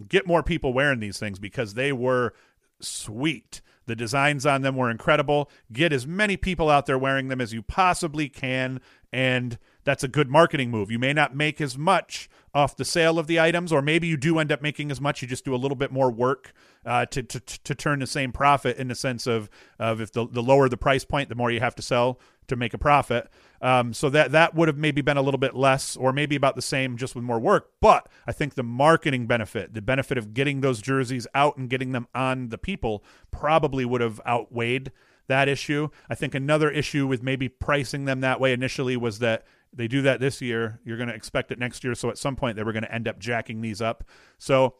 get 0.07 0.27
more 0.27 0.43
people 0.43 0.73
wearing 0.73 0.99
these 0.99 1.19
things 1.19 1.39
because 1.39 1.73
they 1.73 1.91
were 1.91 2.33
sweet. 2.79 3.61
The 3.85 3.95
designs 3.95 4.45
on 4.45 4.61
them 4.61 4.77
were 4.77 4.89
incredible. 4.89 5.49
Get 5.71 5.91
as 5.91 6.07
many 6.07 6.37
people 6.37 6.69
out 6.69 6.85
there 6.85 6.97
wearing 6.97 7.27
them 7.27 7.41
as 7.41 7.53
you 7.53 7.61
possibly 7.61 8.29
can, 8.29 8.79
and 9.11 9.57
that's 9.83 10.03
a 10.03 10.07
good 10.07 10.29
marketing 10.29 10.71
move. 10.71 10.91
You 10.91 10.99
may 10.99 11.13
not 11.13 11.35
make 11.35 11.59
as 11.61 11.77
much 11.77 12.29
off 12.53 12.75
the 12.75 12.85
sale 12.85 13.17
of 13.17 13.27
the 13.27 13.39
items, 13.39 13.71
or 13.73 13.81
maybe 13.81 14.07
you 14.07 14.17
do 14.17 14.39
end 14.39 14.51
up 14.51 14.61
making 14.61 14.91
as 14.91 15.01
much. 15.01 15.21
You 15.21 15.27
just 15.27 15.45
do 15.45 15.55
a 15.55 15.57
little 15.57 15.75
bit 15.75 15.91
more 15.91 16.11
work 16.11 16.53
uh, 16.85 17.05
to, 17.07 17.23
to 17.23 17.39
to 17.39 17.75
turn 17.75 17.99
the 17.99 18.07
same 18.07 18.31
profit 18.31 18.77
in 18.77 18.87
the 18.87 18.95
sense 18.95 19.27
of 19.27 19.49
of 19.79 20.01
if 20.01 20.11
the, 20.11 20.27
the 20.27 20.43
lower 20.43 20.69
the 20.69 20.77
price 20.77 21.03
point, 21.03 21.29
the 21.29 21.35
more 21.35 21.51
you 21.51 21.59
have 21.59 21.75
to 21.75 21.81
sell 21.81 22.19
to 22.47 22.55
make 22.55 22.73
a 22.73 22.77
profit. 22.77 23.29
Um, 23.61 23.93
so 23.93 24.09
that 24.09 24.33
that 24.33 24.53
would 24.53 24.67
have 24.67 24.77
maybe 24.77 25.01
been 25.01 25.17
a 25.17 25.21
little 25.21 25.39
bit 25.39 25.55
less, 25.55 25.95
or 25.95 26.11
maybe 26.11 26.35
about 26.35 26.55
the 26.55 26.61
same, 26.61 26.97
just 26.97 27.15
with 27.15 27.23
more 27.23 27.39
work. 27.39 27.71
But 27.81 28.07
I 28.27 28.33
think 28.33 28.55
the 28.55 28.63
marketing 28.63 29.27
benefit, 29.27 29.73
the 29.73 29.81
benefit 29.81 30.17
of 30.17 30.33
getting 30.33 30.61
those 30.61 30.81
jerseys 30.81 31.25
out 31.33 31.57
and 31.57 31.69
getting 31.69 31.91
them 31.91 32.07
on 32.13 32.49
the 32.49 32.57
people, 32.57 33.03
probably 33.31 33.85
would 33.85 34.01
have 34.01 34.19
outweighed 34.27 34.91
that 35.27 35.47
issue. 35.47 35.87
I 36.09 36.15
think 36.15 36.35
another 36.35 36.69
issue 36.69 37.07
with 37.07 37.23
maybe 37.23 37.47
pricing 37.47 38.05
them 38.05 38.19
that 38.21 38.41
way 38.41 38.51
initially 38.51 38.97
was 38.97 39.19
that 39.19 39.45
they 39.75 39.87
do 39.87 40.01
that 40.03 40.19
this 40.19 40.41
year. 40.41 40.79
You're 40.83 40.97
going 40.97 41.09
to 41.09 41.15
expect 41.15 41.51
it 41.51 41.59
next 41.59 41.83
year. 41.83 41.95
So 41.95 42.09
at 42.09 42.17
some 42.17 42.35
point, 42.35 42.55
they 42.55 42.63
were 42.63 42.73
going 42.73 42.83
to 42.83 42.93
end 42.93 43.07
up 43.07 43.19
jacking 43.19 43.61
these 43.61 43.81
up. 43.81 44.03
So 44.37 44.75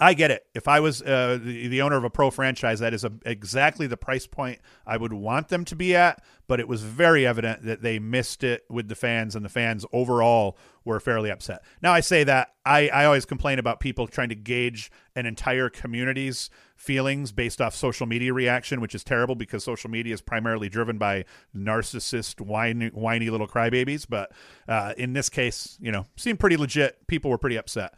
I 0.00 0.14
get 0.14 0.30
it. 0.30 0.46
If 0.54 0.68
I 0.68 0.78
was 0.78 1.02
uh, 1.02 1.38
the, 1.42 1.66
the 1.66 1.82
owner 1.82 1.96
of 1.96 2.04
a 2.04 2.10
pro 2.10 2.30
franchise, 2.30 2.78
that 2.78 2.94
is 2.94 3.02
a, 3.02 3.12
exactly 3.26 3.88
the 3.88 3.96
price 3.96 4.26
point 4.26 4.60
I 4.86 4.96
would 4.96 5.12
want 5.12 5.48
them 5.48 5.64
to 5.64 5.74
be 5.74 5.96
at. 5.96 6.22
But 6.46 6.60
it 6.60 6.68
was 6.68 6.82
very 6.82 7.26
evident 7.26 7.64
that 7.64 7.82
they 7.82 7.98
missed 7.98 8.44
it 8.44 8.64
with 8.68 8.88
the 8.88 8.94
fans, 8.94 9.36
and 9.36 9.44
the 9.44 9.48
fans 9.48 9.84
overall 9.92 10.58
were 10.84 10.98
fairly 11.00 11.30
upset. 11.30 11.62
Now, 11.82 11.92
I 11.92 12.00
say 12.00 12.24
that 12.24 12.54
I, 12.64 12.88
I 12.88 13.04
always 13.04 13.24
complain 13.24 13.58
about 13.58 13.78
people 13.78 14.06
trying 14.06 14.30
to 14.30 14.34
gauge 14.34 14.90
an 15.14 15.26
entire 15.26 15.68
community's 15.68 16.50
feelings 16.76 17.30
based 17.30 17.60
off 17.60 17.74
social 17.74 18.06
media 18.06 18.32
reaction, 18.32 18.80
which 18.80 18.94
is 18.94 19.04
terrible 19.04 19.34
because 19.34 19.62
social 19.62 19.90
media 19.90 20.14
is 20.14 20.20
primarily 20.20 20.68
driven 20.68 20.98
by 20.98 21.24
narcissist, 21.56 22.40
whiny, 22.40 22.88
whiny 22.88 23.30
little 23.30 23.48
crybabies. 23.48 24.06
But 24.08 24.32
uh, 24.66 24.94
in 24.96 25.12
this 25.12 25.28
case, 25.28 25.78
you 25.80 25.92
know, 25.92 26.06
seemed 26.16 26.40
pretty 26.40 26.56
legit. 26.56 27.06
People 27.06 27.30
were 27.30 27.38
pretty 27.38 27.58
upset. 27.58 27.94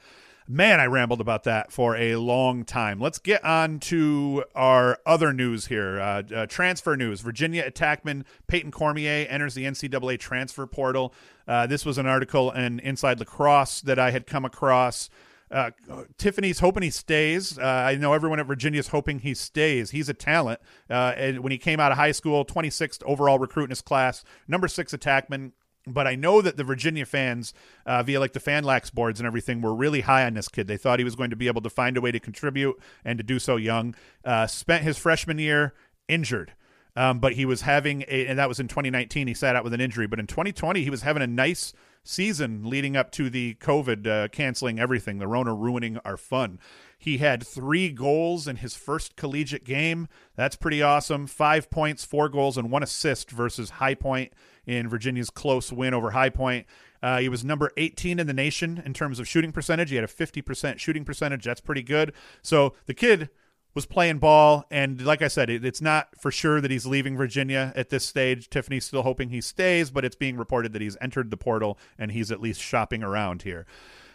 Man, 0.49 0.81
I 0.81 0.87
rambled 0.87 1.21
about 1.21 1.45
that 1.45 1.71
for 1.71 1.97
a 1.97 2.17
long 2.17 2.65
time. 2.65 3.01
Let's 3.01 3.19
get 3.19 3.45
on 3.45 3.79
to 3.81 4.45
our 4.55 4.99
other 5.07 5.33
news 5.33 5.67
here. 5.67 6.01
Uh, 6.01 6.23
uh, 6.35 6.47
transfer 6.47 6.97
news. 6.97 7.21
Virginia 7.21 7.71
attackman 7.71 8.25
Peyton 8.49 8.73
Cormier 8.73 9.27
enters 9.29 9.55
the 9.55 9.65
NCAA 9.65 10.19
transfer 10.19 10.67
portal. 10.67 11.15
Uh, 11.47 11.67
this 11.67 11.87
was 11.87 11.97
an 11.97 12.07
article 12.07 12.51
in 12.51 12.81
Inside 12.81 13.21
Lacrosse 13.21 13.81
that 13.83 13.99
I 13.99 14.11
had 14.11 14.27
come 14.27 14.45
across. 14.45 15.09
Uh, 15.51 15.71
Tiffany's 16.17 16.61
hoping 16.61 16.83
he 16.83 16.91
stays. 16.91 17.59
Uh, 17.59 17.63
I 17.63 17.95
know 17.97 18.15
everyone 18.15 18.41
at 18.41 18.47
Virginia 18.47 18.81
is 18.81 18.89
hoping 18.89 19.19
he 19.19 19.35
stays. 19.35 19.91
He's 19.91 20.09
a 20.09 20.15
talent. 20.15 20.61
Uh, 20.89 21.13
and 21.17 21.41
when 21.41 21.53
he 21.53 21.59
came 21.59 21.79
out 21.79 21.93
of 21.93 21.99
high 21.99 22.13
school, 22.13 22.45
26th 22.45 23.03
overall 23.05 23.39
recruit 23.39 23.65
in 23.65 23.71
his 23.71 23.83
class, 23.83 24.25
number 24.49 24.67
six 24.67 24.93
attackman. 24.93 25.53
But 25.87 26.07
I 26.07 26.15
know 26.15 26.41
that 26.43 26.57
the 26.57 26.65
Virginia 26.65 27.05
fans, 27.05 27.53
uh, 27.87 28.03
via 28.03 28.21
like 28.21 28.33
the 28.33 28.41
FanLax 28.41 28.93
boards 28.93 29.19
and 29.19 29.27
everything, 29.27 29.61
were 29.61 29.75
really 29.75 30.03
high 30.03 30.25
on 30.25 30.35
this 30.35 30.49
kid. 30.49 30.69
They 30.69 30.77
thought 30.77 31.01
he 31.01 31.05
was 31.05 31.17
going 31.17 31.31
to 31.31 31.37
be 31.37 31.49
able 31.49 31.63
to 31.63 31.71
find 31.71 31.97
a 31.97 32.01
way 32.01 32.13
to 32.13 32.21
contribute 32.21 32.81
and 33.05 33.19
to 33.19 33.25
do 33.25 33.39
so 33.39 33.57
young. 33.57 33.95
Uh, 34.25 34.47
spent 34.47 34.85
his 34.85 34.97
freshman 34.97 35.39
year 35.39 35.75
injured. 36.09 36.53
Um, 36.95 37.21
but 37.21 37.33
he 37.33 37.45
was 37.45 37.63
having 37.63 38.03
a, 38.07 38.27
and 38.27 38.39
that 38.39 38.49
was 38.49 38.61
in 38.61 38.69
2019. 38.69 39.27
He 39.27 39.35
sat 39.35 39.57
out 39.57 39.65
with 39.65 39.73
an 39.73 39.81
injury. 39.81 40.07
But 40.07 40.21
in 40.21 40.27
2020, 40.27 40.85
he 40.85 40.91
was 40.91 41.03
having 41.03 41.23
a 41.23 41.27
nice 41.27 41.73
season 42.05 42.69
leading 42.69 42.97
up 42.97 43.11
to 43.13 43.31
the 43.31 43.55
COVID 43.61 44.07
uh, 44.07 44.29
canceling 44.29 44.79
everything, 44.79 45.19
the 45.19 45.29
Rona 45.29 45.55
ruining 45.55 45.99
our 45.99 46.17
fun. 46.17 46.59
He 46.99 47.19
had 47.19 47.45
three 47.45 47.91
goals 47.91 48.47
in 48.47 48.57
his 48.57 48.77
first 48.77 49.17
collegiate 49.17 49.65
game. 49.65 50.09
That's 50.37 50.57
pretty 50.57 50.83
awesome. 50.83 51.27
Five 51.27 51.69
points, 51.71 52.05
four 52.05 52.29
goals, 52.29 52.57
and 52.57 52.71
one 52.71 52.83
assist 52.83 53.31
versus 53.31 53.71
High 53.71 53.95
Point 53.95 54.33
in 54.67 54.89
Virginia's 54.89 55.31
close 55.31 55.73
win 55.73 55.95
over 55.95 56.13
High 56.13 56.31
Point. 56.31 56.67
Uh, 57.03 57.19
he 57.19 57.29
was 57.29 57.45
number 57.45 57.73
18 57.77 58.21
in 58.21 58.27
the 58.29 58.33
nation 58.33 58.81
in 58.87 58.95
terms 58.95 59.19
of 59.19 59.27
shooting 59.27 59.51
percentage. 59.51 59.91
He 59.91 59.97
had 59.97 60.05
a 60.05 60.09
50% 60.09 60.79
shooting 60.79 61.05
percentage. 61.05 61.45
That's 61.45 61.61
pretty 61.61 61.83
good. 61.83 62.13
So 62.41 62.75
the 62.87 62.95
kid 62.95 63.31
was 63.75 63.87
playing 63.87 64.19
ball. 64.19 64.67
And 64.71 65.01
like 65.01 65.23
I 65.23 65.29
said, 65.29 65.51
it, 65.51 65.65
it's 65.65 65.81
not 65.81 66.09
for 66.21 66.31
sure 66.31 66.61
that 66.61 66.71
he's 66.71 66.87
leaving 66.87 67.17
Virginia 67.17 67.73
at 67.75 67.91
this 67.91 68.05
stage. 68.05 68.49
Tiffany's 68.51 68.85
still 68.85 69.03
hoping 69.03 69.31
he 69.31 69.41
stays, 69.41 69.91
but 69.91 70.05
it's 70.05 70.17
being 70.17 70.37
reported 70.37 70.73
that 70.73 70.83
he's 70.83 70.97
entered 71.01 71.31
the 71.31 71.37
portal 71.37 71.79
and 71.99 72.13
he's 72.13 72.31
at 72.31 72.41
least 72.41 72.61
shopping 72.61 73.03
around 73.03 73.43
here. 73.43 73.67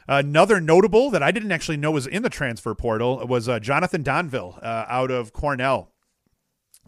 Another 0.08 0.62
notable 0.62 1.10
that 1.10 1.22
I 1.22 1.32
didn't 1.32 1.52
actually 1.52 1.78
know 1.78 1.92
was 1.92 2.08
in 2.08 2.24
the 2.24 2.30
transfer 2.30 2.74
portal 2.74 3.26
was 3.28 3.50
uh, 3.50 3.60
Jonathan 3.60 4.04
Donville 4.04 4.58
uh, 4.64 4.86
out 4.88 5.12
of 5.12 5.34
Cornell. 5.34 5.92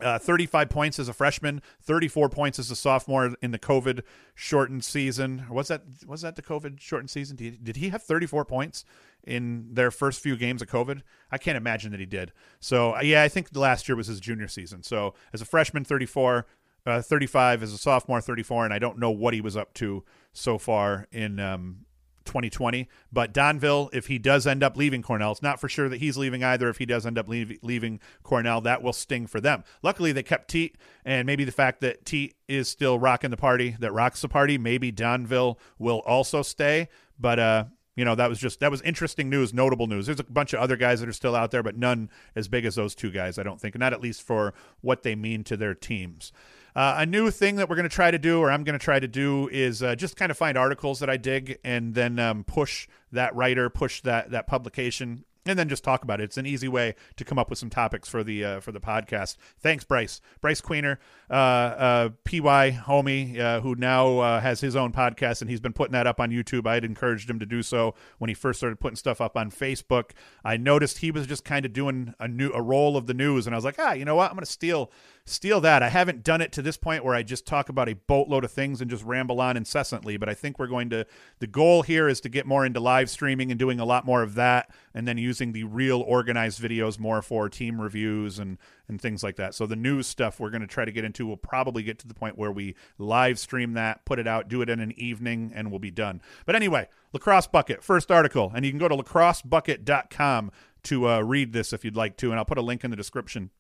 Uh, 0.01 0.17
35 0.17 0.69
points 0.69 0.99
as 0.99 1.09
a 1.09 1.13
freshman, 1.13 1.61
34 1.81 2.29
points 2.29 2.59
as 2.59 2.71
a 2.71 2.75
sophomore 2.75 3.35
in 3.41 3.51
the 3.51 3.59
COVID 3.59 4.01
shortened 4.33 4.83
season. 4.83 5.45
Was 5.49 5.67
that 5.67 5.83
was 6.05 6.21
that 6.21 6.35
the 6.35 6.41
COVID 6.41 6.79
shortened 6.79 7.09
season? 7.09 7.35
Did 7.35 7.53
he, 7.53 7.59
did 7.61 7.75
he 7.77 7.89
have 7.89 8.03
34 8.03 8.45
points 8.45 8.85
in 9.23 9.67
their 9.73 9.91
first 9.91 10.21
few 10.21 10.37
games 10.37 10.61
of 10.61 10.69
COVID? 10.69 11.01
I 11.31 11.37
can't 11.37 11.57
imagine 11.57 11.91
that 11.91 11.99
he 11.99 12.05
did. 12.05 12.31
So 12.59 12.95
uh, 12.95 13.01
yeah, 13.01 13.23
I 13.23 13.27
think 13.27 13.55
last 13.55 13.89
year 13.89 13.95
was 13.95 14.07
his 14.07 14.19
junior 14.19 14.47
season. 14.47 14.83
So 14.83 15.13
as 15.33 15.41
a 15.41 15.45
freshman, 15.45 15.83
34, 15.83 16.45
uh, 16.85 17.01
35 17.01 17.63
as 17.63 17.73
a 17.73 17.77
sophomore, 17.77 18.21
34, 18.21 18.65
and 18.65 18.73
I 18.73 18.79
don't 18.79 18.97
know 18.97 19.11
what 19.11 19.33
he 19.33 19.41
was 19.41 19.57
up 19.57 19.73
to 19.75 20.03
so 20.33 20.57
far 20.57 21.07
in 21.11 21.39
um, 21.39 21.85
2020. 22.25 22.87
But 23.11 23.33
Donville, 23.33 23.89
if 23.93 24.07
he 24.07 24.17
does 24.17 24.45
end 24.47 24.63
up 24.63 24.77
leaving 24.77 25.01
Cornell, 25.01 25.31
it's 25.31 25.41
not 25.41 25.59
for 25.59 25.69
sure 25.69 25.89
that 25.89 25.97
he's 25.97 26.17
leaving 26.17 26.43
either. 26.43 26.69
If 26.69 26.77
he 26.77 26.85
does 26.85 27.05
end 27.05 27.17
up 27.17 27.27
leave, 27.27 27.57
leaving 27.61 27.99
Cornell, 28.23 28.61
that 28.61 28.81
will 28.81 28.93
sting 28.93 29.27
for 29.27 29.41
them. 29.41 29.63
Luckily, 29.81 30.11
they 30.11 30.23
kept 30.23 30.49
Teat, 30.49 30.77
and 31.05 31.25
maybe 31.25 31.43
the 31.43 31.51
fact 31.51 31.81
that 31.81 32.05
Teat 32.05 32.35
is 32.47 32.67
still 32.67 32.99
rocking 32.99 33.31
the 33.31 33.37
party, 33.37 33.75
that 33.79 33.91
rocks 33.91 34.21
the 34.21 34.29
party, 34.29 34.57
maybe 34.57 34.91
Donville 34.91 35.57
will 35.77 35.99
also 36.05 36.41
stay. 36.41 36.89
But 37.19 37.39
uh, 37.39 37.65
you 37.95 38.05
know, 38.05 38.15
that 38.15 38.29
was 38.29 38.39
just 38.39 38.61
that 38.61 38.71
was 38.71 38.81
interesting 38.83 39.29
news, 39.29 39.53
notable 39.53 39.85
news. 39.85 40.05
There's 40.05 40.21
a 40.21 40.23
bunch 40.23 40.53
of 40.53 40.61
other 40.61 40.77
guys 40.77 41.01
that 41.01 41.09
are 41.09 41.13
still 41.13 41.35
out 41.35 41.51
there, 41.51 41.61
but 41.61 41.75
none 41.75 42.09
as 42.33 42.47
big 42.47 42.63
as 42.63 42.75
those 42.75 42.95
two 42.95 43.11
guys, 43.11 43.37
I 43.37 43.43
don't 43.43 43.59
think, 43.59 43.77
not 43.77 43.91
at 43.91 43.99
least 43.99 44.21
for 44.21 44.53
what 44.79 45.03
they 45.03 45.15
mean 45.15 45.43
to 45.43 45.57
their 45.57 45.75
teams. 45.75 46.31
Uh, 46.79 46.95
a 46.99 47.05
new 47.05 47.29
thing 47.29 47.57
that 47.57 47.67
we're 47.67 47.75
going 47.75 47.89
to 47.89 47.93
try 47.93 48.09
to 48.09 48.17
do, 48.17 48.39
or 48.39 48.49
I'm 48.49 48.63
going 48.63 48.79
to 48.79 48.81
try 48.81 49.01
to 49.01 49.07
do, 49.07 49.49
is 49.49 49.83
uh, 49.83 49.95
just 49.95 50.15
kind 50.15 50.31
of 50.31 50.37
find 50.37 50.57
articles 50.57 51.01
that 51.01 51.09
I 51.09 51.17
dig 51.17 51.59
and 51.61 51.93
then 51.93 52.17
um, 52.19 52.45
push 52.45 52.87
that 53.11 53.35
writer, 53.35 53.69
push 53.69 53.99
that 54.03 54.31
that 54.31 54.47
publication 54.47 55.25
and 55.49 55.57
then 55.57 55.67
just 55.67 55.83
talk 55.83 56.03
about 56.03 56.21
it. 56.21 56.25
It's 56.25 56.37
an 56.37 56.45
easy 56.45 56.67
way 56.67 56.95
to 57.17 57.25
come 57.25 57.39
up 57.39 57.49
with 57.49 57.57
some 57.57 57.71
topics 57.71 58.07
for 58.07 58.23
the 58.23 58.45
uh, 58.45 58.59
for 58.59 58.71
the 58.71 58.79
podcast. 58.79 59.35
Thanks, 59.59 59.83
Bryce. 59.83 60.21
Bryce 60.41 60.61
Queener, 60.61 60.97
uh, 61.29 61.33
uh, 61.33 62.09
PY 62.23 62.79
homie, 62.85 63.39
uh, 63.39 63.61
who 63.61 63.75
now 63.75 64.19
uh, 64.19 64.39
has 64.41 64.61
his 64.61 64.75
own 64.75 64.91
podcast, 64.91 65.41
and 65.41 65.49
he's 65.49 65.59
been 65.59 65.73
putting 65.73 65.93
that 65.93 66.05
up 66.05 66.19
on 66.19 66.29
YouTube. 66.29 66.67
I 66.67 66.75
had 66.75 66.85
encouraged 66.85 67.29
him 67.29 67.39
to 67.39 67.45
do 67.45 67.63
so 67.63 67.95
when 68.19 68.29
he 68.29 68.35
first 68.35 68.59
started 68.59 68.79
putting 68.79 68.95
stuff 68.95 69.19
up 69.19 69.35
on 69.35 69.49
Facebook. 69.49 70.11
I 70.45 70.55
noticed 70.57 70.99
he 70.99 71.09
was 71.09 71.25
just 71.25 71.43
kind 71.43 71.65
of 71.65 71.73
doing 71.73 72.13
a 72.19 72.27
new 72.27 72.51
a 72.51 72.61
role 72.61 72.95
of 72.95 73.07
the 73.07 73.15
news, 73.15 73.47
and 73.47 73.55
I 73.55 73.57
was 73.57 73.65
like, 73.65 73.79
ah, 73.79 73.93
you 73.93 74.05
know 74.05 74.15
what? 74.15 74.29
I'm 74.29 74.35
going 74.35 74.45
to 74.45 74.51
steal 74.51 74.91
steal 75.25 75.61
that. 75.61 75.83
I 75.83 75.89
haven't 75.89 76.23
done 76.23 76.41
it 76.41 76.51
to 76.53 76.61
this 76.61 76.75
point 76.77 77.05
where 77.05 77.13
I 77.13 77.21
just 77.21 77.45
talk 77.45 77.69
about 77.69 77.87
a 77.87 77.93
boatload 77.93 78.43
of 78.43 78.51
things 78.51 78.81
and 78.81 78.89
just 78.89 79.03
ramble 79.03 79.39
on 79.39 79.57
incessantly, 79.57 80.17
but 80.17 80.27
I 80.27 80.33
think 80.33 80.57
we're 80.57 80.67
going 80.67 80.89
to 80.89 81.05
the 81.37 81.47
goal 81.47 81.83
here 81.83 82.07
is 82.07 82.19
to 82.21 82.29
get 82.29 82.47
more 82.47 82.65
into 82.65 82.79
live 82.79 83.09
streaming 83.09 83.51
and 83.51 83.59
doing 83.59 83.79
a 83.79 83.85
lot 83.85 84.05
more 84.05 84.23
of 84.23 84.35
that 84.35 84.71
and 84.93 85.07
then 85.07 85.17
using 85.39 85.53
the 85.53 85.63
real 85.63 86.01
organized 86.01 86.61
videos 86.61 86.99
more 86.99 87.21
for 87.21 87.49
team 87.49 87.79
reviews 87.79 88.39
and 88.39 88.57
and 88.87 88.99
things 88.99 89.23
like 89.23 89.35
that. 89.35 89.53
So 89.53 89.65
the 89.65 89.75
news 89.75 90.07
stuff 90.07 90.39
we're 90.39 90.49
going 90.49 90.61
to 90.61 90.67
try 90.67 90.83
to 90.83 90.91
get 90.91 91.05
into 91.05 91.25
will 91.25 91.37
probably 91.37 91.83
get 91.83 91.99
to 91.99 92.07
the 92.07 92.13
point 92.13 92.37
where 92.37 92.51
we 92.51 92.75
live 92.97 93.37
stream 93.37 93.73
that, 93.73 94.03
put 94.03 94.17
it 94.17 94.27
out, 94.27 94.47
do 94.47 94.61
it 94.61 94.69
in 94.69 94.79
an 94.79 94.91
evening 94.99 95.51
and 95.53 95.69
we'll 95.69 95.79
be 95.79 95.91
done. 95.91 96.21
But 96.45 96.55
anyway, 96.55 96.87
lacrosse 97.13 97.47
bucket, 97.47 97.83
first 97.83 98.11
article, 98.11 98.51
and 98.55 98.65
you 98.65 98.71
can 98.71 98.79
go 98.79 98.87
to 98.87 98.95
lacrossebucket.com 98.95 100.51
to 100.81 101.07
uh, 101.07 101.21
read 101.21 101.53
this 101.53 101.71
if 101.71 101.85
you'd 101.85 101.95
like 101.95 102.17
to 102.17 102.31
and 102.31 102.39
I'll 102.39 102.45
put 102.45 102.57
a 102.57 102.63
link 102.63 102.83
in 102.83 102.89
the 102.89 102.97
description 102.97 103.51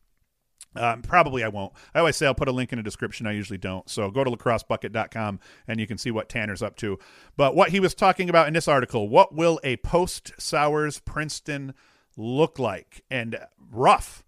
um, 0.75 1.01
probably 1.01 1.43
I 1.43 1.47
won't. 1.47 1.73
I 1.93 1.99
always 1.99 2.15
say 2.15 2.27
I'll 2.27 2.35
put 2.35 2.47
a 2.47 2.51
link 2.51 2.71
in 2.71 2.77
the 2.77 2.83
description. 2.83 3.25
I 3.25 3.31
usually 3.31 3.57
don't. 3.57 3.89
So 3.89 4.11
go 4.11 4.23
to 4.23 4.31
lacrossebucket.com 4.31 5.39
and 5.67 5.79
you 5.79 5.87
can 5.87 5.97
see 5.97 6.11
what 6.11 6.29
Tanner's 6.29 6.61
up 6.61 6.75
to. 6.77 6.99
But 7.35 7.55
what 7.55 7.69
he 7.69 7.79
was 7.79 7.95
talking 7.95 8.29
about 8.29 8.47
in 8.47 8.53
this 8.53 8.67
article, 8.67 9.09
what 9.09 9.33
will 9.33 9.59
a 9.63 9.77
post 9.77 10.33
Sowers 10.37 10.99
Princeton 10.99 11.73
look 12.15 12.59
like? 12.59 13.03
And 13.09 13.39
rough. 13.71 14.23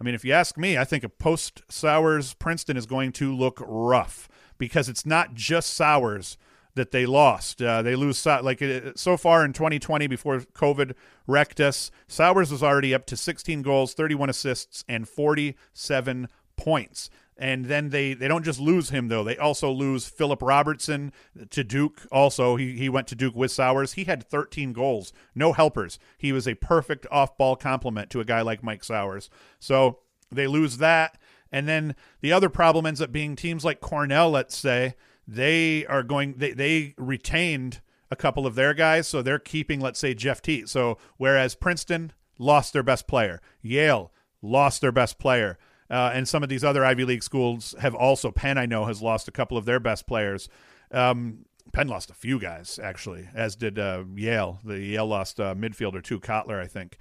I 0.00 0.04
mean, 0.04 0.14
if 0.14 0.24
you 0.24 0.32
ask 0.32 0.58
me, 0.58 0.76
I 0.76 0.84
think 0.84 1.04
a 1.04 1.08
post 1.08 1.62
Sowers 1.70 2.34
Princeton 2.34 2.76
is 2.76 2.86
going 2.86 3.12
to 3.12 3.34
look 3.34 3.62
rough 3.64 4.28
because 4.58 4.88
it's 4.88 5.06
not 5.06 5.34
just 5.34 5.72
Sowers 5.74 6.36
that 6.74 6.90
they 6.90 7.06
lost. 7.06 7.62
Uh, 7.62 7.82
they 7.82 7.94
lose 7.94 8.24
like 8.26 8.62
so 8.96 9.16
far 9.16 9.44
in 9.44 9.52
2020 9.52 10.06
before 10.06 10.40
COVID 10.40 10.94
wrecked 11.26 11.60
us. 11.60 11.90
Sowers 12.08 12.50
was 12.50 12.62
already 12.62 12.94
up 12.94 13.06
to 13.06 13.16
16 13.16 13.62
goals, 13.62 13.94
31 13.94 14.30
assists, 14.30 14.84
and 14.88 15.08
47 15.08 16.28
points. 16.56 17.10
And 17.36 17.64
then 17.64 17.90
they, 17.90 18.14
they 18.14 18.28
don't 18.28 18.44
just 18.44 18.60
lose 18.60 18.90
him 18.90 19.08
though; 19.08 19.24
they 19.24 19.36
also 19.36 19.68
lose 19.68 20.06
Philip 20.06 20.40
Robertson 20.40 21.12
to 21.50 21.64
Duke. 21.64 22.02
Also, 22.12 22.54
he 22.54 22.76
he 22.76 22.88
went 22.88 23.08
to 23.08 23.16
Duke 23.16 23.34
with 23.34 23.50
Sowers. 23.50 23.94
He 23.94 24.04
had 24.04 24.22
13 24.22 24.72
goals, 24.72 25.12
no 25.34 25.52
helpers. 25.52 25.98
He 26.16 26.30
was 26.30 26.46
a 26.46 26.54
perfect 26.54 27.08
off 27.10 27.36
ball 27.36 27.56
complement 27.56 28.08
to 28.10 28.20
a 28.20 28.24
guy 28.24 28.42
like 28.42 28.62
Mike 28.62 28.84
Sowers. 28.84 29.30
So 29.58 29.98
they 30.30 30.46
lose 30.46 30.76
that, 30.76 31.18
and 31.50 31.66
then 31.66 31.96
the 32.20 32.32
other 32.32 32.48
problem 32.48 32.86
ends 32.86 33.00
up 33.00 33.10
being 33.10 33.34
teams 33.34 33.64
like 33.64 33.80
Cornell. 33.80 34.30
Let's 34.30 34.56
say 34.56 34.94
they 35.26 35.84
are 35.86 36.02
going 36.02 36.34
they, 36.36 36.52
they 36.52 36.94
retained 36.96 37.80
a 38.10 38.16
couple 38.16 38.46
of 38.46 38.54
their 38.54 38.74
guys 38.74 39.08
so 39.08 39.22
they're 39.22 39.38
keeping 39.38 39.80
let's 39.80 39.98
say 39.98 40.14
jeff 40.14 40.42
teat 40.42 40.68
so 40.68 40.98
whereas 41.16 41.54
princeton 41.54 42.12
lost 42.38 42.72
their 42.72 42.82
best 42.82 43.06
player 43.06 43.40
yale 43.62 44.12
lost 44.42 44.80
their 44.80 44.92
best 44.92 45.18
player 45.18 45.58
uh, 45.90 46.10
and 46.14 46.26
some 46.28 46.42
of 46.42 46.48
these 46.48 46.64
other 46.64 46.84
ivy 46.84 47.04
league 47.04 47.22
schools 47.22 47.74
have 47.80 47.94
also 47.94 48.30
penn 48.30 48.58
i 48.58 48.66
know 48.66 48.84
has 48.86 49.02
lost 49.02 49.28
a 49.28 49.32
couple 49.32 49.56
of 49.56 49.64
their 49.64 49.80
best 49.80 50.06
players. 50.06 50.48
Um, 50.90 51.46
penn 51.72 51.88
lost 51.88 52.10
a 52.10 52.14
few 52.14 52.38
guys 52.38 52.78
actually 52.82 53.28
as 53.34 53.56
did 53.56 53.78
uh, 53.78 54.04
yale. 54.14 54.60
The 54.64 54.78
yale 54.78 55.06
lost 55.06 55.40
uh, 55.40 55.54
midfielder 55.54 56.02
too 56.02 56.20
kotler 56.20 56.60
i 56.60 56.66
think. 56.66 56.98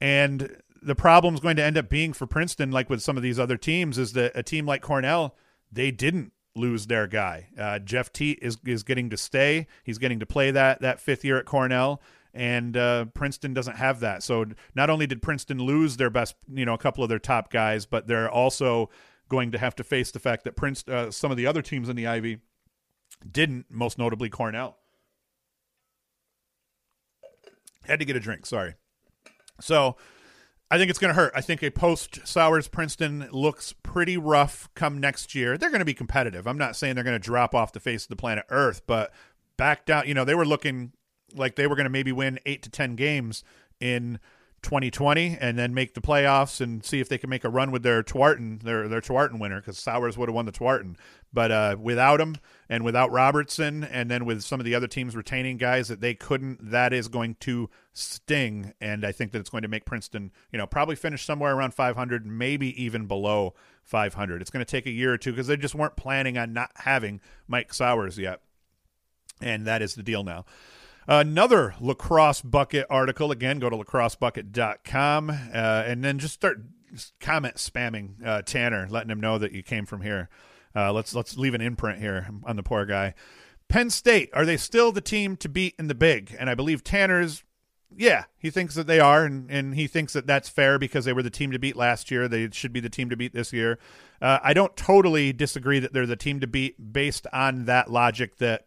And 0.00 0.56
the 0.82 0.94
problem 0.94 1.34
is 1.34 1.40
going 1.40 1.56
to 1.56 1.64
end 1.64 1.76
up 1.76 1.88
being 1.88 2.12
for 2.12 2.26
princeton 2.26 2.70
like 2.70 2.90
with 2.90 3.02
some 3.02 3.16
of 3.16 3.22
these 3.22 3.38
other 3.38 3.56
teams 3.56 3.98
is 3.98 4.12
that 4.14 4.32
a 4.34 4.42
team 4.42 4.66
like 4.66 4.82
cornell 4.82 5.36
they 5.70 5.90
didn't 5.90 6.32
lose 6.56 6.86
their 6.86 7.06
guy. 7.06 7.48
Uh, 7.58 7.78
Jeff 7.78 8.12
Teat 8.12 8.38
is 8.42 8.58
is 8.66 8.82
getting 8.82 9.10
to 9.10 9.16
stay. 9.16 9.66
He's 9.84 9.98
getting 9.98 10.20
to 10.20 10.26
play 10.26 10.50
that 10.50 10.80
that 10.80 11.00
fifth 11.00 11.24
year 11.24 11.38
at 11.38 11.46
Cornell, 11.46 12.00
and 12.34 12.76
uh, 12.76 13.06
Princeton 13.06 13.54
doesn't 13.54 13.76
have 13.76 14.00
that. 14.00 14.22
So 14.22 14.46
not 14.74 14.90
only 14.90 15.06
did 15.06 15.22
Princeton 15.22 15.58
lose 15.58 15.96
their 15.96 16.10
best, 16.10 16.34
you 16.52 16.64
know, 16.64 16.74
a 16.74 16.78
couple 16.78 17.02
of 17.02 17.08
their 17.08 17.18
top 17.18 17.50
guys, 17.50 17.86
but 17.86 18.06
they're 18.06 18.30
also 18.30 18.90
going 19.28 19.52
to 19.52 19.58
have 19.58 19.76
to 19.76 19.84
face 19.84 20.10
the 20.10 20.18
fact 20.18 20.44
that 20.44 20.56
Prince, 20.56 20.86
uh, 20.88 21.10
some 21.10 21.30
of 21.30 21.36
the 21.36 21.46
other 21.46 21.62
teams 21.62 21.88
in 21.88 21.96
the 21.96 22.06
Ivy, 22.06 22.40
didn't. 23.30 23.66
Most 23.70 23.98
notably 23.98 24.28
Cornell. 24.28 24.76
Had 27.82 28.00
to 28.00 28.04
get 28.04 28.16
a 28.16 28.20
drink. 28.20 28.46
Sorry. 28.46 28.74
So 29.60 29.96
I 30.70 30.78
think 30.78 30.88
it's 30.88 30.98
going 31.00 31.12
to 31.12 31.20
hurt. 31.20 31.32
I 31.34 31.40
think 31.40 31.62
a 31.62 31.70
post 31.70 32.20
Sowers 32.26 32.68
Princeton 32.68 33.28
looks 33.32 33.72
pretty 33.82 34.16
rough 34.16 34.68
come 34.74 34.98
next 34.98 35.34
year. 35.34 35.58
They're 35.58 35.70
going 35.70 35.80
to 35.80 35.84
be 35.84 35.94
competitive. 35.94 36.46
I'm 36.46 36.58
not 36.58 36.76
saying 36.76 36.94
they're 36.94 37.04
going 37.04 37.16
to 37.16 37.18
drop 37.18 37.54
off 37.54 37.72
the 37.72 37.80
face 37.80 38.04
of 38.04 38.08
the 38.08 38.16
planet 38.16 38.44
Earth, 38.50 38.82
but 38.86 39.12
back 39.56 39.84
down, 39.84 40.06
you 40.06 40.14
know, 40.14 40.24
they 40.24 40.34
were 40.34 40.46
looking 40.46 40.92
like 41.34 41.56
they 41.56 41.66
were 41.66 41.74
going 41.74 41.84
to 41.84 41.90
maybe 41.90 42.12
win 42.12 42.38
8 42.46 42.62
to 42.62 42.70
10 42.70 42.94
games 42.94 43.42
in 43.80 44.20
2020 44.62 45.38
and 45.40 45.58
then 45.58 45.72
make 45.72 45.94
the 45.94 46.00
playoffs 46.00 46.60
and 46.60 46.84
see 46.84 47.00
if 47.00 47.08
they 47.08 47.18
can 47.18 47.30
make 47.30 47.44
a 47.44 47.48
run 47.48 47.70
with 47.70 47.82
their 47.82 48.02
Tewaaraton, 48.02 48.62
their 48.62 48.88
their 48.88 49.00
Tewaaraton 49.00 49.40
winner 49.40 49.60
because 49.60 49.78
Sowers 49.78 50.18
would 50.18 50.28
have 50.28 50.34
won 50.34 50.46
the 50.46 50.52
Tewaaraton. 50.52 50.96
But 51.32 51.50
uh, 51.50 51.76
without 51.80 52.20
him 52.20 52.36
and 52.68 52.84
without 52.84 53.12
Robertson 53.12 53.84
and 53.84 54.10
then 54.10 54.24
with 54.24 54.42
some 54.42 54.60
of 54.60 54.64
the 54.64 54.74
other 54.74 54.88
teams 54.88 55.14
retaining 55.14 55.56
guys 55.56 55.88
that 55.88 56.00
they 56.00 56.14
couldn't, 56.14 56.70
that 56.70 56.92
is 56.92 57.08
going 57.08 57.36
to 57.40 57.70
sting. 57.92 58.72
And 58.80 59.04
I 59.04 59.12
think 59.12 59.32
that 59.32 59.38
it's 59.38 59.50
going 59.50 59.62
to 59.62 59.68
make 59.68 59.84
Princeton, 59.84 60.32
you 60.52 60.58
know, 60.58 60.66
probably 60.66 60.96
finish 60.96 61.24
somewhere 61.24 61.54
around 61.54 61.72
500, 61.72 62.26
maybe 62.26 62.82
even 62.82 63.06
below 63.06 63.54
500. 63.84 64.42
It's 64.42 64.50
going 64.50 64.64
to 64.64 64.70
take 64.70 64.86
a 64.86 64.90
year 64.90 65.12
or 65.12 65.18
two 65.18 65.30
because 65.30 65.46
they 65.46 65.56
just 65.56 65.74
weren't 65.74 65.96
planning 65.96 66.36
on 66.36 66.52
not 66.52 66.70
having 66.76 67.20
Mike 67.46 67.72
Sowers 67.72 68.18
yet. 68.18 68.40
And 69.40 69.66
that 69.66 69.82
is 69.82 69.94
the 69.94 70.02
deal 70.02 70.24
now. 70.24 70.44
Another 71.06 71.74
lacrosse 71.80 72.42
bucket 72.42 72.86
article. 72.88 73.32
Again, 73.32 73.58
go 73.58 73.70
to 73.70 73.76
lacrossebucket.com 73.76 75.30
uh, 75.30 75.34
and 75.52 76.04
then 76.04 76.18
just 76.18 76.34
start 76.34 76.62
comment 77.20 77.56
spamming 77.56 78.24
uh, 78.24 78.42
Tanner, 78.42 78.86
letting 78.90 79.10
him 79.10 79.20
know 79.20 79.38
that 79.38 79.52
you 79.52 79.62
came 79.62 79.86
from 79.86 80.02
here. 80.02 80.28
Uh, 80.74 80.92
let's 80.92 81.14
let's 81.14 81.36
leave 81.36 81.54
an 81.54 81.60
imprint 81.60 81.98
here 81.98 82.28
on 82.44 82.56
the 82.56 82.62
poor 82.62 82.86
guy. 82.86 83.14
Penn 83.68 83.90
State 83.90 84.30
are 84.32 84.44
they 84.44 84.56
still 84.56 84.92
the 84.92 85.00
team 85.00 85.36
to 85.38 85.48
beat 85.48 85.74
in 85.78 85.88
the 85.88 85.94
big? 85.94 86.34
And 86.38 86.48
I 86.50 86.54
believe 86.54 86.84
Tanner's 86.84 87.44
yeah, 87.96 88.24
he 88.38 88.50
thinks 88.50 88.76
that 88.76 88.86
they 88.86 89.00
are, 89.00 89.24
and, 89.24 89.50
and 89.50 89.74
he 89.74 89.86
thinks 89.86 90.12
that 90.12 90.26
that's 90.26 90.48
fair 90.48 90.78
because 90.78 91.04
they 91.04 91.12
were 91.12 91.24
the 91.24 91.30
team 91.30 91.50
to 91.50 91.58
beat 91.58 91.74
last 91.74 92.10
year. 92.10 92.28
They 92.28 92.48
should 92.52 92.72
be 92.72 92.80
the 92.80 92.88
team 92.88 93.10
to 93.10 93.16
beat 93.16 93.32
this 93.32 93.52
year. 93.52 93.78
Uh, 94.22 94.38
I 94.42 94.54
don't 94.54 94.76
totally 94.76 95.32
disagree 95.32 95.80
that 95.80 95.92
they're 95.92 96.06
the 96.06 96.16
team 96.16 96.40
to 96.40 96.46
beat 96.46 96.92
based 96.92 97.26
on 97.32 97.64
that 97.64 97.90
logic 97.90 98.36
that 98.36 98.66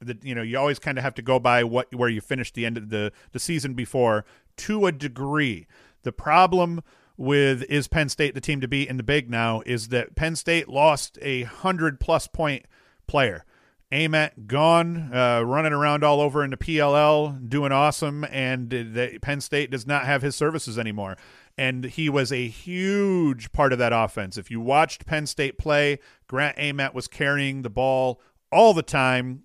that 0.00 0.24
you 0.24 0.34
know 0.34 0.42
you 0.42 0.58
always 0.58 0.78
kind 0.78 0.98
of 0.98 1.04
have 1.04 1.14
to 1.14 1.22
go 1.22 1.38
by 1.38 1.64
what 1.64 1.94
where 1.94 2.08
you 2.08 2.20
finished 2.20 2.54
the 2.54 2.66
end 2.66 2.76
of 2.76 2.90
the 2.90 3.12
the 3.32 3.38
season 3.38 3.74
before 3.74 4.24
to 4.56 4.86
a 4.86 4.92
degree. 4.92 5.66
The 6.02 6.12
problem 6.12 6.82
with 7.16 7.64
is 7.64 7.88
Penn 7.88 8.08
State 8.08 8.34
the 8.34 8.40
team 8.40 8.60
to 8.60 8.68
beat 8.68 8.88
in 8.88 8.96
the 8.96 9.02
big 9.02 9.28
now 9.28 9.62
is 9.66 9.88
that 9.88 10.14
Penn 10.14 10.36
State 10.36 10.68
lost 10.68 11.18
a 11.20 11.42
hundred 11.42 12.00
plus 12.00 12.26
point 12.26 12.66
player. 13.06 13.44
Ament 13.90 14.46
gone, 14.46 15.10
uh, 15.14 15.40
running 15.40 15.72
around 15.72 16.04
all 16.04 16.20
over 16.20 16.44
in 16.44 16.50
the 16.50 16.56
PLL, 16.58 17.48
doing 17.48 17.72
awesome, 17.72 18.24
and 18.30 18.68
the, 18.68 19.18
Penn 19.22 19.40
State 19.40 19.70
does 19.70 19.86
not 19.86 20.04
have 20.04 20.20
his 20.20 20.36
services 20.36 20.78
anymore. 20.78 21.16
And 21.56 21.84
he 21.84 22.08
was 22.08 22.30
a 22.30 22.46
huge 22.46 23.50
part 23.50 23.72
of 23.72 23.78
that 23.78 23.92
offense. 23.92 24.36
If 24.36 24.50
you 24.50 24.60
watched 24.60 25.06
Penn 25.06 25.26
State 25.26 25.58
play, 25.58 25.98
Grant 26.28 26.58
Ament 26.58 26.94
was 26.94 27.08
carrying 27.08 27.62
the 27.62 27.70
ball 27.70 28.20
all 28.52 28.74
the 28.74 28.82
time, 28.82 29.44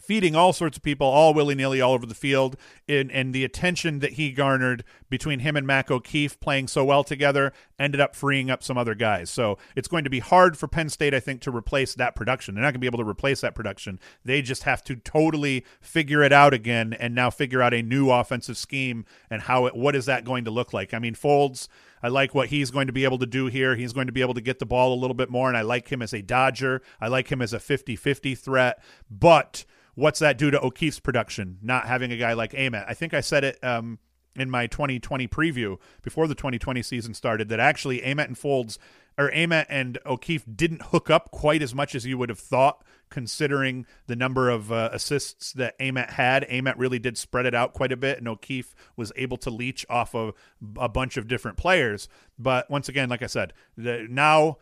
feeding 0.00 0.34
all 0.34 0.52
sorts 0.52 0.76
of 0.76 0.82
people 0.82 1.06
all 1.06 1.34
willy-nilly 1.34 1.80
all 1.80 1.92
over 1.92 2.06
the 2.06 2.14
field 2.14 2.56
and, 2.88 3.10
and 3.12 3.34
the 3.34 3.44
attention 3.44 4.00
that 4.00 4.12
he 4.12 4.32
garnered 4.32 4.84
between 5.10 5.40
him 5.40 5.56
and 5.56 5.66
Mac 5.66 5.90
O'Keefe 5.90 6.40
playing 6.40 6.68
so 6.68 6.84
well 6.84 7.04
together 7.04 7.52
ended 7.78 8.00
up 8.00 8.14
freeing 8.14 8.50
up 8.50 8.62
some 8.62 8.78
other 8.78 8.94
guys. 8.94 9.28
So 9.28 9.58
it's 9.76 9.88
going 9.88 10.04
to 10.04 10.10
be 10.10 10.20
hard 10.20 10.56
for 10.56 10.68
Penn 10.68 10.88
State, 10.88 11.12
I 11.12 11.20
think, 11.20 11.42
to 11.42 11.50
replace 11.50 11.94
that 11.96 12.14
production. 12.14 12.54
They're 12.54 12.62
not 12.62 12.68
going 12.68 12.74
to 12.74 12.78
be 12.80 12.86
able 12.86 13.04
to 13.04 13.08
replace 13.08 13.42
that 13.42 13.54
production. 13.54 14.00
They 14.24 14.40
just 14.40 14.62
have 14.62 14.82
to 14.84 14.96
totally 14.96 15.64
figure 15.80 16.22
it 16.22 16.32
out 16.32 16.54
again 16.54 16.94
and 16.94 17.14
now 17.14 17.28
figure 17.28 17.60
out 17.60 17.74
a 17.74 17.82
new 17.82 18.10
offensive 18.10 18.56
scheme 18.56 19.04
and 19.28 19.42
how 19.42 19.66
it, 19.66 19.76
what 19.76 19.94
is 19.94 20.06
that 20.06 20.24
going 20.24 20.44
to 20.44 20.50
look 20.50 20.72
like? 20.72 20.94
I 20.94 20.98
mean, 20.98 21.14
Folds 21.14 21.68
I 22.02 22.08
like 22.08 22.34
what 22.34 22.48
he's 22.48 22.70
going 22.70 22.86
to 22.86 22.92
be 22.92 23.04
able 23.04 23.18
to 23.18 23.26
do 23.26 23.46
here. 23.46 23.76
He's 23.76 23.92
going 23.92 24.06
to 24.06 24.12
be 24.12 24.20
able 24.20 24.34
to 24.34 24.40
get 24.40 24.58
the 24.58 24.66
ball 24.66 24.94
a 24.94 24.98
little 25.00 25.14
bit 25.14 25.30
more, 25.30 25.48
and 25.48 25.56
I 25.56 25.62
like 25.62 25.90
him 25.90 26.02
as 26.02 26.12
a 26.12 26.22
Dodger. 26.22 26.82
I 27.00 27.08
like 27.08 27.30
him 27.30 27.42
as 27.42 27.52
a 27.52 27.60
50 27.60 27.96
50 27.96 28.34
threat. 28.34 28.82
But 29.10 29.64
what's 29.94 30.20
that 30.20 30.38
do 30.38 30.50
to 30.50 30.60
O'Keefe's 30.60 31.00
production? 31.00 31.58
Not 31.62 31.86
having 31.86 32.12
a 32.12 32.16
guy 32.16 32.32
like 32.32 32.54
Ament. 32.54 32.86
I 32.88 32.94
think 32.94 33.14
I 33.14 33.20
said 33.20 33.44
it 33.44 33.62
um, 33.62 33.98
in 34.36 34.50
my 34.50 34.66
2020 34.66 35.26
preview 35.28 35.78
before 36.02 36.26
the 36.26 36.34
2020 36.34 36.82
season 36.82 37.14
started 37.14 37.48
that 37.48 37.60
actually 37.60 38.02
Ament 38.02 38.28
and 38.28 38.38
Folds 38.38 38.78
or 39.18 39.30
Ament 39.34 39.66
and 39.68 39.98
O'Keefe 40.06 40.44
didn't 40.54 40.82
hook 40.82 41.10
up 41.10 41.30
quite 41.30 41.62
as 41.62 41.74
much 41.74 41.94
as 41.94 42.06
you 42.06 42.16
would 42.16 42.30
have 42.30 42.38
thought, 42.38 42.82
considering 43.10 43.84
the 44.06 44.16
number 44.16 44.48
of 44.48 44.72
uh, 44.72 44.88
assists 44.92 45.52
that 45.52 45.74
Ament 45.78 46.10
had. 46.10 46.46
Ament 46.48 46.78
really 46.78 46.98
did 46.98 47.18
spread 47.18 47.44
it 47.44 47.54
out 47.54 47.74
quite 47.74 47.92
a 47.92 47.96
bit, 47.96 48.18
and 48.18 48.26
O'Keefe 48.26 48.74
was 48.96 49.12
able 49.16 49.36
to 49.38 49.50
leech 49.50 49.84
off 49.90 50.14
of 50.14 50.32
a 50.78 50.88
bunch 50.88 51.16
of 51.16 51.28
different 51.28 51.58
players. 51.58 52.08
But 52.38 52.70
once 52.70 52.88
again, 52.88 53.10
like 53.10 53.22
I 53.22 53.26
said, 53.26 53.52
the, 53.76 54.06
now 54.08 54.56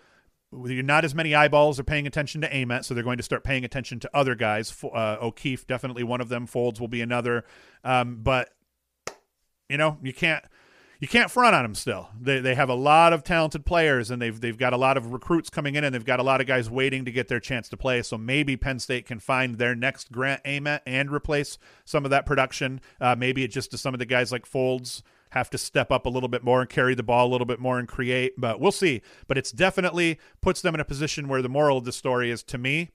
not 0.51 1.05
as 1.05 1.15
many 1.15 1.35
eyeballs 1.35 1.79
are 1.79 1.85
paying 1.85 2.07
attention 2.07 2.41
to 2.41 2.57
Ament, 2.57 2.85
so 2.85 2.95
they're 2.95 3.05
going 3.05 3.19
to 3.19 3.23
start 3.23 3.45
paying 3.45 3.65
attention 3.65 4.01
to 4.01 4.11
other 4.15 4.35
guys. 4.35 4.75
Uh, 4.83 5.19
O'Keefe, 5.21 5.67
definitely 5.67 6.03
one 6.03 6.21
of 6.21 6.31
them. 6.31 6.47
Folds 6.47 6.81
will 6.81 6.89
be 6.89 7.03
another. 7.03 7.45
Um, 7.85 8.17
but 8.23 8.51
you 9.69 9.77
know, 9.77 9.99
you 10.03 10.13
can't 10.13 10.45
you 11.01 11.07
can't 11.07 11.31
front 11.31 11.55
on 11.55 11.63
them 11.63 11.75
still. 11.75 12.09
They 12.21 12.41
they 12.41 12.55
have 12.55 12.69
a 12.69 12.75
lot 12.75 13.13
of 13.13 13.23
talented 13.23 13.65
players 13.65 14.11
and 14.11 14.21
they've 14.21 14.39
they've 14.39 14.59
got 14.59 14.73
a 14.73 14.77
lot 14.77 14.97
of 14.97 15.13
recruits 15.13 15.51
coming 15.51 15.77
in 15.77 15.85
and 15.85 15.95
they've 15.95 16.05
got 16.05 16.21
a 16.21 16.25
lot 16.25 16.41
of 16.41 16.47
guys 16.47 16.69
waiting 16.69 17.05
to 17.05 17.13
get 17.13 17.29
their 17.29 17.41
chance 17.41 17.69
to 17.69 17.77
play. 17.77 18.03
So 18.03 18.19
maybe 18.19 18.57
Penn 18.57 18.79
State 18.79 19.07
can 19.07 19.21
find 19.21 19.59
their 19.59 19.75
next 19.75 20.11
Grant 20.11 20.41
Ament 20.45 20.83
and 20.87 21.11
replace 21.13 21.59
some 21.85 22.05
of 22.05 22.11
that 22.11 22.27
production. 22.27 22.81
Uh, 23.01 23.15
maybe 23.17 23.45
it 23.45 23.49
just 23.49 23.71
to 23.71 23.79
some 23.79 23.95
of 23.95 24.01
the 24.01 24.07
guys 24.07 24.33
like 24.33 24.47
Folds 24.47 25.03
have 25.31 25.51
to 25.51 25.59
step 25.59 25.93
up 25.93 26.07
a 26.07 26.09
little 26.09 26.29
bit 26.29 26.43
more 26.43 26.63
and 26.63 26.71
carry 26.71 26.95
the 26.95 27.03
ball 27.03 27.29
a 27.29 27.31
little 27.31 27.47
bit 27.47 27.61
more 27.61 27.79
and 27.79 27.87
create. 27.87 28.33
But 28.39 28.61
we'll 28.61 28.73
see. 28.73 29.03
But 29.27 29.39
it's 29.39 29.53
definitely 29.53 30.19
puts 30.41 30.63
them 30.63 30.75
in 30.75 30.81
a 30.81 30.87
position 30.87 31.29
where 31.29 31.43
the 31.43 31.49
moral 31.49 31.79
of 31.79 31.85
the 31.85 31.93
story 31.93 32.31
is 32.31 32.43
to 32.45 32.59
me, 32.59 32.91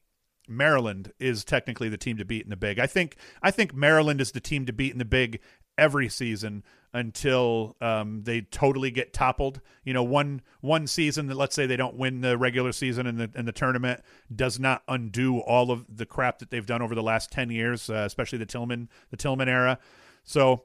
Maryland 0.48 1.14
is 1.20 1.44
technically 1.44 1.90
the 1.90 1.98
team 1.98 2.18
to 2.18 2.26
beat 2.26 2.44
in 2.44 2.50
the 2.50 2.58
big. 2.58 2.80
I 2.80 2.88
think 2.88 3.16
I 3.42 3.52
think 3.52 3.74
Maryland 3.74 4.20
is 4.20 4.32
the 4.32 4.42
team 4.42 4.66
to 4.66 4.74
beat 4.74 4.92
in 4.92 4.98
the 4.98 5.06
big 5.06 5.40
every 5.78 6.10
season 6.10 6.64
until 6.94 7.76
um, 7.82 8.24
they 8.24 8.42
totally 8.42 8.92
get 8.92 9.14
toppled. 9.14 9.62
You 9.84 9.94
know, 9.94 10.04
one 10.04 10.42
one 10.62 10.88
season 10.88 11.28
that 11.28 11.36
let's 11.36 11.56
say 11.56 11.66
they 11.66 11.78
don't 11.78 11.96
win 11.96 12.22
the 12.22 12.38
regular 12.38 12.72
season 12.72 13.08
and 13.08 13.20
the 13.20 13.32
and 13.36 13.48
the 13.48 13.52
tournament 13.52 14.02
does 14.34 14.60
not 14.60 14.84
undo 14.88 15.40
all 15.40 15.72
of 15.72 15.86
the 15.90 16.06
crap 16.06 16.40
that 16.40 16.52
they've 16.52 16.66
done 16.66 16.82
over 16.82 16.96
the 16.96 17.04
last 17.04 17.32
ten 17.32 17.50
years, 17.50 17.90
uh, 17.90 18.04
especially 18.06 18.38
the 18.38 18.46
Tillman 18.46 18.90
the 19.10 19.18
Tillman 19.18 19.50
era. 19.50 19.80
So. 20.24 20.64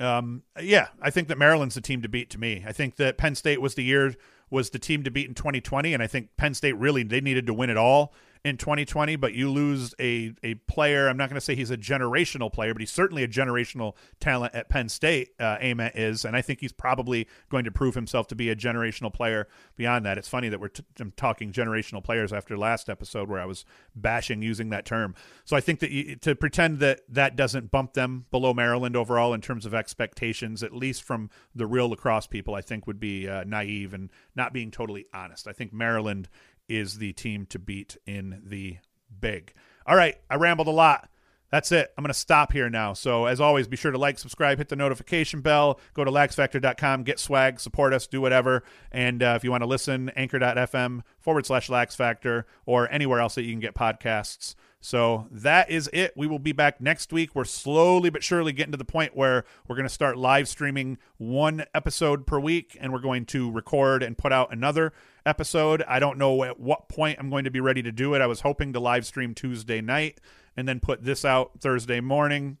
Um, 0.00 0.44
yeah, 0.62 0.90
I 1.02 1.10
think 1.10 1.26
that 1.26 1.38
Maryland's 1.38 1.74
the 1.74 1.80
team 1.80 2.02
to 2.02 2.08
beat 2.08 2.30
to 2.30 2.38
me. 2.38 2.62
I 2.64 2.70
think 2.70 2.94
that 2.98 3.18
Penn 3.18 3.34
State 3.34 3.60
was 3.60 3.74
the 3.74 3.82
year 3.82 4.14
was 4.48 4.70
the 4.70 4.78
team 4.78 5.02
to 5.02 5.10
beat 5.10 5.26
in 5.26 5.34
2020, 5.34 5.92
and 5.92 6.00
I 6.00 6.06
think 6.06 6.36
Penn 6.36 6.54
State 6.54 6.76
really 6.76 7.02
they 7.02 7.20
needed 7.20 7.48
to 7.48 7.52
win 7.52 7.68
it 7.68 7.76
all 7.76 8.14
in 8.44 8.56
2020, 8.56 9.16
but 9.16 9.34
you 9.34 9.50
lose 9.50 9.94
a 10.00 10.34
a 10.42 10.54
player. 10.54 11.08
I'm 11.08 11.16
not 11.16 11.28
going 11.28 11.36
to 11.36 11.40
say 11.40 11.54
he's 11.54 11.70
a 11.70 11.76
generational 11.76 12.52
player, 12.52 12.74
but 12.74 12.80
he's 12.80 12.90
certainly 12.90 13.22
a 13.22 13.28
generational 13.28 13.94
talent 14.20 14.54
at 14.54 14.68
Penn 14.68 14.88
State. 14.88 15.30
Uh, 15.38 15.56
is, 15.60 16.24
and 16.24 16.36
I 16.36 16.42
think 16.42 16.60
he's 16.60 16.72
probably 16.72 17.28
going 17.50 17.64
to 17.64 17.70
prove 17.70 17.94
himself 17.94 18.26
to 18.28 18.34
be 18.34 18.50
a 18.50 18.56
generational 18.56 19.12
player 19.12 19.48
beyond 19.76 20.06
that. 20.06 20.18
It's 20.18 20.28
funny 20.28 20.48
that 20.48 20.60
we're 20.60 20.70
talking 21.16 21.52
generational 21.52 22.02
players 22.02 22.32
after 22.32 22.56
last 22.56 22.88
episode 22.88 23.28
where 23.28 23.40
I 23.40 23.46
was 23.46 23.64
bashing 23.94 24.42
using 24.42 24.70
that 24.70 24.84
term. 24.84 25.14
So 25.44 25.56
I 25.56 25.60
think 25.60 25.80
that 25.80 25.90
you, 25.90 26.16
to 26.16 26.34
pretend 26.34 26.78
that 26.80 27.00
that 27.08 27.36
doesn't 27.36 27.70
bump 27.70 27.94
them 27.94 28.26
below 28.30 28.54
Maryland 28.54 28.96
overall 28.96 29.34
in 29.34 29.40
terms 29.40 29.66
of 29.66 29.74
expectations, 29.74 30.62
at 30.62 30.72
least 30.72 31.02
from 31.02 31.30
the 31.54 31.66
real 31.66 31.88
lacrosse 31.88 32.26
people, 32.26 32.54
I 32.54 32.60
think 32.60 32.86
would 32.86 33.00
be 33.00 33.28
uh, 33.28 33.44
naive 33.44 33.94
and 33.94 34.10
not 34.34 34.52
being 34.52 34.70
totally 34.70 35.06
honest. 35.12 35.46
I 35.46 35.52
think 35.52 35.72
Maryland 35.72 36.28
is 36.68 36.98
the 36.98 37.12
team 37.12 37.46
to 37.46 37.58
beat 37.58 37.96
in 38.06 38.42
the 38.44 38.78
big. 39.20 39.52
All 39.86 39.96
right, 39.96 40.16
I 40.28 40.36
rambled 40.36 40.68
a 40.68 40.72
lot. 40.72 41.08
That's 41.50 41.72
it. 41.72 41.90
I'm 41.96 42.04
going 42.04 42.12
to 42.12 42.18
stop 42.18 42.52
here 42.52 42.68
now. 42.68 42.92
So, 42.92 43.24
as 43.24 43.40
always, 43.40 43.66
be 43.68 43.76
sure 43.76 43.90
to 43.90 43.96
like, 43.96 44.18
subscribe, 44.18 44.58
hit 44.58 44.68
the 44.68 44.76
notification 44.76 45.40
bell, 45.40 45.80
go 45.94 46.04
to 46.04 46.10
laxfactor.com, 46.10 47.04
get 47.04 47.18
swag, 47.18 47.58
support 47.58 47.94
us, 47.94 48.06
do 48.06 48.20
whatever. 48.20 48.62
And 48.92 49.22
uh, 49.22 49.34
if 49.36 49.44
you 49.44 49.50
want 49.50 49.62
to 49.62 49.66
listen, 49.66 50.10
anchor.fm 50.10 51.02
forward 51.18 51.46
slash 51.46 51.68
laxfactor 51.68 52.44
or 52.66 52.90
anywhere 52.92 53.20
else 53.20 53.34
that 53.36 53.44
you 53.44 53.52
can 53.52 53.60
get 53.60 53.74
podcasts. 53.74 54.54
So 54.80 55.26
that 55.32 55.70
is 55.70 55.90
it. 55.92 56.12
We 56.16 56.26
will 56.26 56.38
be 56.38 56.52
back 56.52 56.80
next 56.80 57.12
week. 57.12 57.34
We're 57.34 57.44
slowly 57.44 58.10
but 58.10 58.22
surely 58.22 58.52
getting 58.52 58.72
to 58.72 58.78
the 58.78 58.84
point 58.84 59.16
where 59.16 59.44
we're 59.66 59.74
going 59.74 59.88
to 59.88 59.92
start 59.92 60.16
live 60.16 60.48
streaming 60.48 60.98
one 61.16 61.64
episode 61.74 62.26
per 62.26 62.38
week 62.38 62.76
and 62.80 62.92
we're 62.92 63.00
going 63.00 63.26
to 63.26 63.50
record 63.50 64.02
and 64.04 64.16
put 64.16 64.32
out 64.32 64.52
another 64.52 64.92
episode. 65.28 65.84
I 65.86 65.98
don't 65.98 66.18
know 66.18 66.42
at 66.44 66.58
what 66.58 66.88
point 66.88 67.18
I'm 67.20 67.30
going 67.30 67.44
to 67.44 67.50
be 67.50 67.60
ready 67.60 67.82
to 67.82 67.92
do 67.92 68.14
it. 68.14 68.20
I 68.20 68.26
was 68.26 68.40
hoping 68.40 68.72
to 68.72 68.80
live 68.80 69.06
stream 69.06 69.34
Tuesday 69.34 69.80
night 69.80 70.20
and 70.56 70.66
then 70.66 70.80
put 70.80 71.04
this 71.04 71.24
out 71.24 71.60
Thursday 71.60 72.00
morning, 72.00 72.58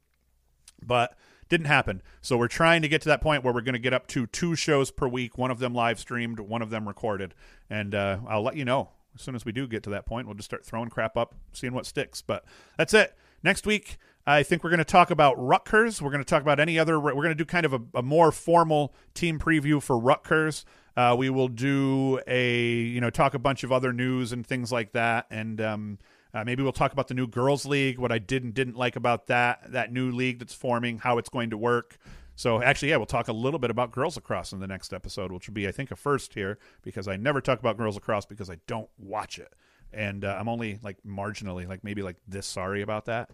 but 0.84 1.16
didn't 1.48 1.66
happen. 1.66 2.02
So 2.20 2.36
we're 2.36 2.48
trying 2.48 2.82
to 2.82 2.88
get 2.88 3.02
to 3.02 3.08
that 3.08 3.22
point 3.22 3.42
where 3.42 3.52
we're 3.52 3.62
going 3.62 3.72
to 3.72 3.78
get 3.78 3.94
up 3.94 4.06
to 4.08 4.26
two 4.26 4.54
shows 4.54 4.90
per 4.90 5.08
week, 5.08 5.38
one 5.38 5.50
of 5.50 5.58
them 5.58 5.74
live 5.74 5.98
streamed, 5.98 6.38
one 6.38 6.62
of 6.62 6.70
them 6.70 6.86
recorded. 6.86 7.34
And 7.70 7.94
uh, 7.94 8.18
I'll 8.28 8.42
let 8.42 8.56
you 8.56 8.64
know 8.64 8.90
as 9.14 9.22
soon 9.22 9.34
as 9.34 9.44
we 9.44 9.52
do 9.52 9.66
get 9.66 9.82
to 9.84 9.90
that 9.90 10.06
point, 10.06 10.26
we'll 10.26 10.36
just 10.36 10.48
start 10.48 10.64
throwing 10.64 10.90
crap 10.90 11.16
up, 11.16 11.34
seeing 11.52 11.72
what 11.72 11.86
sticks. 11.86 12.22
But 12.22 12.44
that's 12.76 12.94
it. 12.94 13.16
Next 13.42 13.66
week, 13.66 13.98
I 14.28 14.42
think 14.42 14.62
we're 14.62 14.68
going 14.68 14.78
to 14.78 14.84
talk 14.84 15.10
about 15.10 15.36
Rutgers. 15.38 16.02
We're 16.02 16.10
going 16.10 16.22
to 16.22 16.28
talk 16.28 16.42
about 16.42 16.60
any 16.60 16.78
other. 16.78 17.00
We're 17.00 17.14
going 17.14 17.30
to 17.30 17.34
do 17.34 17.46
kind 17.46 17.64
of 17.64 17.72
a, 17.72 17.80
a 17.94 18.02
more 18.02 18.30
formal 18.30 18.94
team 19.14 19.38
preview 19.38 19.82
for 19.82 19.98
Rutgers. 19.98 20.66
Uh, 20.94 21.16
we 21.18 21.30
will 21.30 21.48
do 21.48 22.20
a 22.26 22.60
you 22.60 23.00
know 23.00 23.08
talk 23.08 23.32
a 23.32 23.38
bunch 23.38 23.64
of 23.64 23.72
other 23.72 23.90
news 23.90 24.32
and 24.32 24.46
things 24.46 24.70
like 24.70 24.92
that, 24.92 25.26
and 25.30 25.62
um, 25.62 25.98
uh, 26.34 26.44
maybe 26.44 26.62
we'll 26.62 26.72
talk 26.72 26.92
about 26.92 27.08
the 27.08 27.14
new 27.14 27.26
girls' 27.26 27.64
league, 27.64 27.98
what 27.98 28.12
I 28.12 28.18
did 28.18 28.44
and 28.44 28.52
didn't 28.52 28.76
like 28.76 28.96
about 28.96 29.28
that 29.28 29.72
that 29.72 29.94
new 29.94 30.12
league 30.12 30.40
that's 30.40 30.52
forming, 30.52 30.98
how 30.98 31.16
it's 31.16 31.30
going 31.30 31.48
to 31.48 31.56
work. 31.56 31.96
So 32.36 32.62
actually, 32.62 32.90
yeah, 32.90 32.98
we'll 32.98 33.06
talk 33.06 33.28
a 33.28 33.32
little 33.32 33.58
bit 33.58 33.70
about 33.70 33.92
girls 33.92 34.16
lacrosse 34.16 34.52
in 34.52 34.60
the 34.60 34.66
next 34.66 34.92
episode, 34.92 35.32
which 35.32 35.48
will 35.48 35.54
be, 35.54 35.66
I 35.66 35.72
think, 35.72 35.90
a 35.90 35.96
first 35.96 36.34
here 36.34 36.58
because 36.82 37.08
I 37.08 37.16
never 37.16 37.40
talk 37.40 37.60
about 37.60 37.78
girls 37.78 37.94
lacrosse 37.94 38.26
because 38.26 38.50
I 38.50 38.58
don't 38.66 38.90
watch 38.98 39.38
it, 39.38 39.54
and 39.90 40.22
uh, 40.22 40.36
I'm 40.38 40.50
only 40.50 40.80
like 40.82 40.98
marginally, 41.06 41.66
like 41.66 41.82
maybe 41.82 42.02
like 42.02 42.16
this 42.28 42.46
sorry 42.46 42.82
about 42.82 43.06
that. 43.06 43.30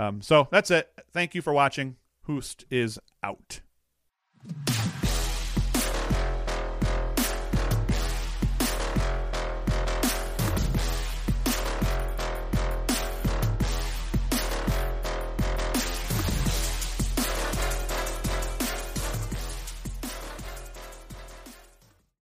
Um, 0.00 0.22
so 0.22 0.48
that's 0.50 0.70
it. 0.70 0.90
Thank 1.12 1.34
you 1.34 1.42
for 1.42 1.52
watching. 1.52 1.96
Hoost 2.22 2.64
is 2.70 2.98
out. 3.22 3.60